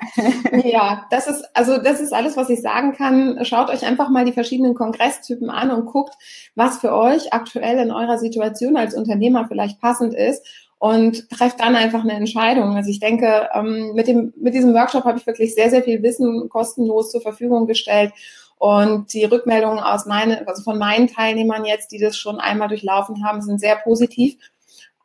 ja, 0.64 1.04
das 1.10 1.26
ist, 1.26 1.44
also 1.52 1.76
das 1.76 2.00
ist 2.00 2.14
alles, 2.14 2.38
was 2.38 2.48
ich 2.48 2.62
sagen 2.62 2.94
kann. 2.94 3.38
Schaut 3.44 3.68
euch 3.68 3.84
einfach 3.84 4.08
mal 4.08 4.24
die 4.24 4.32
verschiedenen 4.32 4.72
Kongresstypen 4.72 5.50
an 5.50 5.70
und 5.70 5.84
guckt, 5.84 6.14
was 6.54 6.78
für 6.78 6.94
euch 6.94 7.34
aktuell 7.34 7.78
in 7.80 7.90
eurer 7.90 8.16
Situation 8.16 8.78
als 8.78 8.94
Unternehmer 8.94 9.46
vielleicht 9.46 9.78
passend 9.78 10.14
ist 10.14 10.42
und 10.78 11.28
trefft 11.28 11.60
dann 11.60 11.76
einfach 11.76 12.02
eine 12.02 12.14
Entscheidung. 12.14 12.74
Also 12.74 12.88
ich 12.88 12.98
denke, 12.98 13.50
ähm, 13.52 13.92
mit 13.92 14.08
dem, 14.08 14.32
mit 14.40 14.54
diesem 14.54 14.72
Workshop 14.72 15.04
habe 15.04 15.18
ich 15.18 15.26
wirklich 15.26 15.54
sehr, 15.54 15.68
sehr 15.68 15.82
viel 15.82 16.02
Wissen 16.02 16.48
kostenlos 16.48 17.10
zur 17.10 17.20
Verfügung 17.20 17.66
gestellt. 17.66 18.14
Und 18.56 19.12
die 19.12 19.26
Rückmeldungen 19.26 19.80
aus 19.80 20.06
meine, 20.06 20.48
also 20.48 20.62
von 20.62 20.78
meinen 20.78 21.08
Teilnehmern 21.08 21.66
jetzt, 21.66 21.92
die 21.92 21.98
das 21.98 22.16
schon 22.16 22.40
einmal 22.40 22.68
durchlaufen 22.68 23.22
haben, 23.22 23.42
sind 23.42 23.60
sehr 23.60 23.76
positiv. 23.76 24.38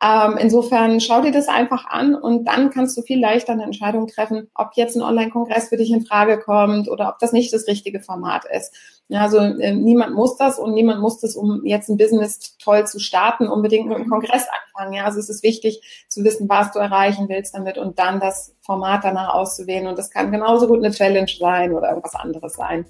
Ähm, 0.02 0.36
insofern 0.38 1.00
schau 1.00 1.22
dir 1.22 1.30
das 1.30 1.48
einfach 1.48 1.86
an 1.86 2.14
und 2.14 2.44
dann 2.46 2.70
kannst 2.70 2.96
du 2.96 3.02
viel 3.02 3.20
leichter 3.20 3.52
eine 3.52 3.62
Entscheidung 3.64 4.06
treffen, 4.06 4.50
ob 4.54 4.70
jetzt 4.74 4.96
ein 4.96 5.02
Online-Kongress 5.02 5.68
für 5.68 5.76
dich 5.76 5.90
in 5.90 6.04
Frage 6.04 6.38
kommt 6.38 6.88
oder 6.88 7.08
ob 7.08 7.18
das 7.20 7.32
nicht 7.32 7.52
das 7.52 7.66
richtige 7.68 8.00
Format 8.00 8.44
ist. 8.44 8.74
Ja, 9.08 9.20
also 9.20 9.38
äh, 9.38 9.72
niemand 9.72 10.14
muss 10.14 10.36
das 10.36 10.58
und 10.58 10.74
niemand 10.74 11.00
muss 11.00 11.20
das, 11.20 11.36
um 11.36 11.64
jetzt 11.64 11.88
ein 11.88 11.96
Business 11.96 12.56
toll 12.58 12.86
zu 12.86 12.98
starten, 12.98 13.48
unbedingt 13.48 13.86
mit 13.86 13.96
einem 13.96 14.10
Kongress 14.10 14.46
anfangen. 14.74 14.94
Ja, 14.94 15.04
also 15.04 15.20
es 15.20 15.28
ist 15.28 15.42
wichtig 15.42 16.06
zu 16.08 16.24
wissen, 16.24 16.48
was 16.48 16.72
du 16.72 16.80
erreichen 16.80 17.28
willst 17.28 17.54
damit 17.54 17.78
und 17.78 17.98
dann 17.98 18.18
das 18.18 18.54
Format 18.62 19.04
danach 19.04 19.34
auszuwählen. 19.34 19.86
Und 19.86 19.98
das 19.98 20.10
kann 20.10 20.32
genauso 20.32 20.66
gut 20.66 20.78
eine 20.78 20.90
Challenge 20.90 21.30
sein 21.38 21.72
oder 21.72 21.90
irgendwas 21.90 22.14
anderes 22.14 22.54
sein. 22.54 22.86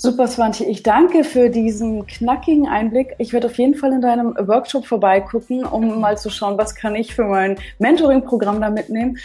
Super, 0.00 0.28
Swantje. 0.28 0.64
Ich 0.66 0.84
danke 0.84 1.24
für 1.24 1.50
diesen 1.50 2.06
knackigen 2.06 2.68
Einblick. 2.68 3.16
Ich 3.18 3.32
werde 3.32 3.48
auf 3.48 3.58
jeden 3.58 3.74
Fall 3.74 3.92
in 3.92 4.00
deinem 4.00 4.32
Workshop 4.36 4.86
vorbeigucken, 4.86 5.64
um 5.64 6.00
mal 6.00 6.16
zu 6.16 6.30
schauen, 6.30 6.56
was 6.56 6.76
kann 6.76 6.94
ich 6.94 7.16
für 7.16 7.24
mein 7.24 7.56
Mentoring-Programm 7.80 8.60
da 8.60 8.70
mitnehmen. 8.70 9.18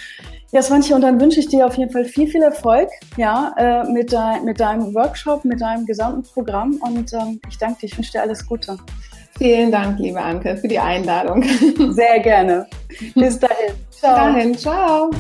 Ja, 0.52 0.64
Swantje, 0.64 0.96
und 0.96 1.02
dann 1.02 1.22
wünsche 1.22 1.40
ich 1.40 1.48
dir 1.48 1.68
auf 1.68 1.78
jeden 1.78 1.92
Fall 1.92 2.06
viel, 2.06 2.28
viel 2.28 2.42
Erfolg, 2.42 2.90
ja, 3.18 3.54
äh, 3.56 3.92
mit, 3.92 4.12
de 4.12 4.42
mit 4.44 4.60
deinem 4.60 4.96
Workshop, 4.96 5.46
mit 5.46 5.62
deinem 5.62 5.86
gesamten 5.86 6.24
Programm. 6.24 6.80
Und 6.82 7.14
ähm, 7.14 7.40
ich 7.48 7.60
danke 7.60 7.82
dir, 7.82 7.86
ich 7.86 7.98
wünsche 7.98 8.14
dir 8.14 8.24
alles 8.24 8.44
Gute. 8.44 8.76
Vielen 9.38 9.72
Dank, 9.72 10.00
liebe 10.00 10.20
Anke, 10.20 10.58
für 10.58 10.68
die 10.68 10.80
Einladung. 10.80 11.44
Sehr 11.92 12.20
gerne. 12.20 12.66
Bis 13.14 13.40
dahin. 13.40 13.76
Ciao. 13.92 14.34
Bis 14.34 14.34
dahin. 14.34 14.58
Ciao. 14.58 15.12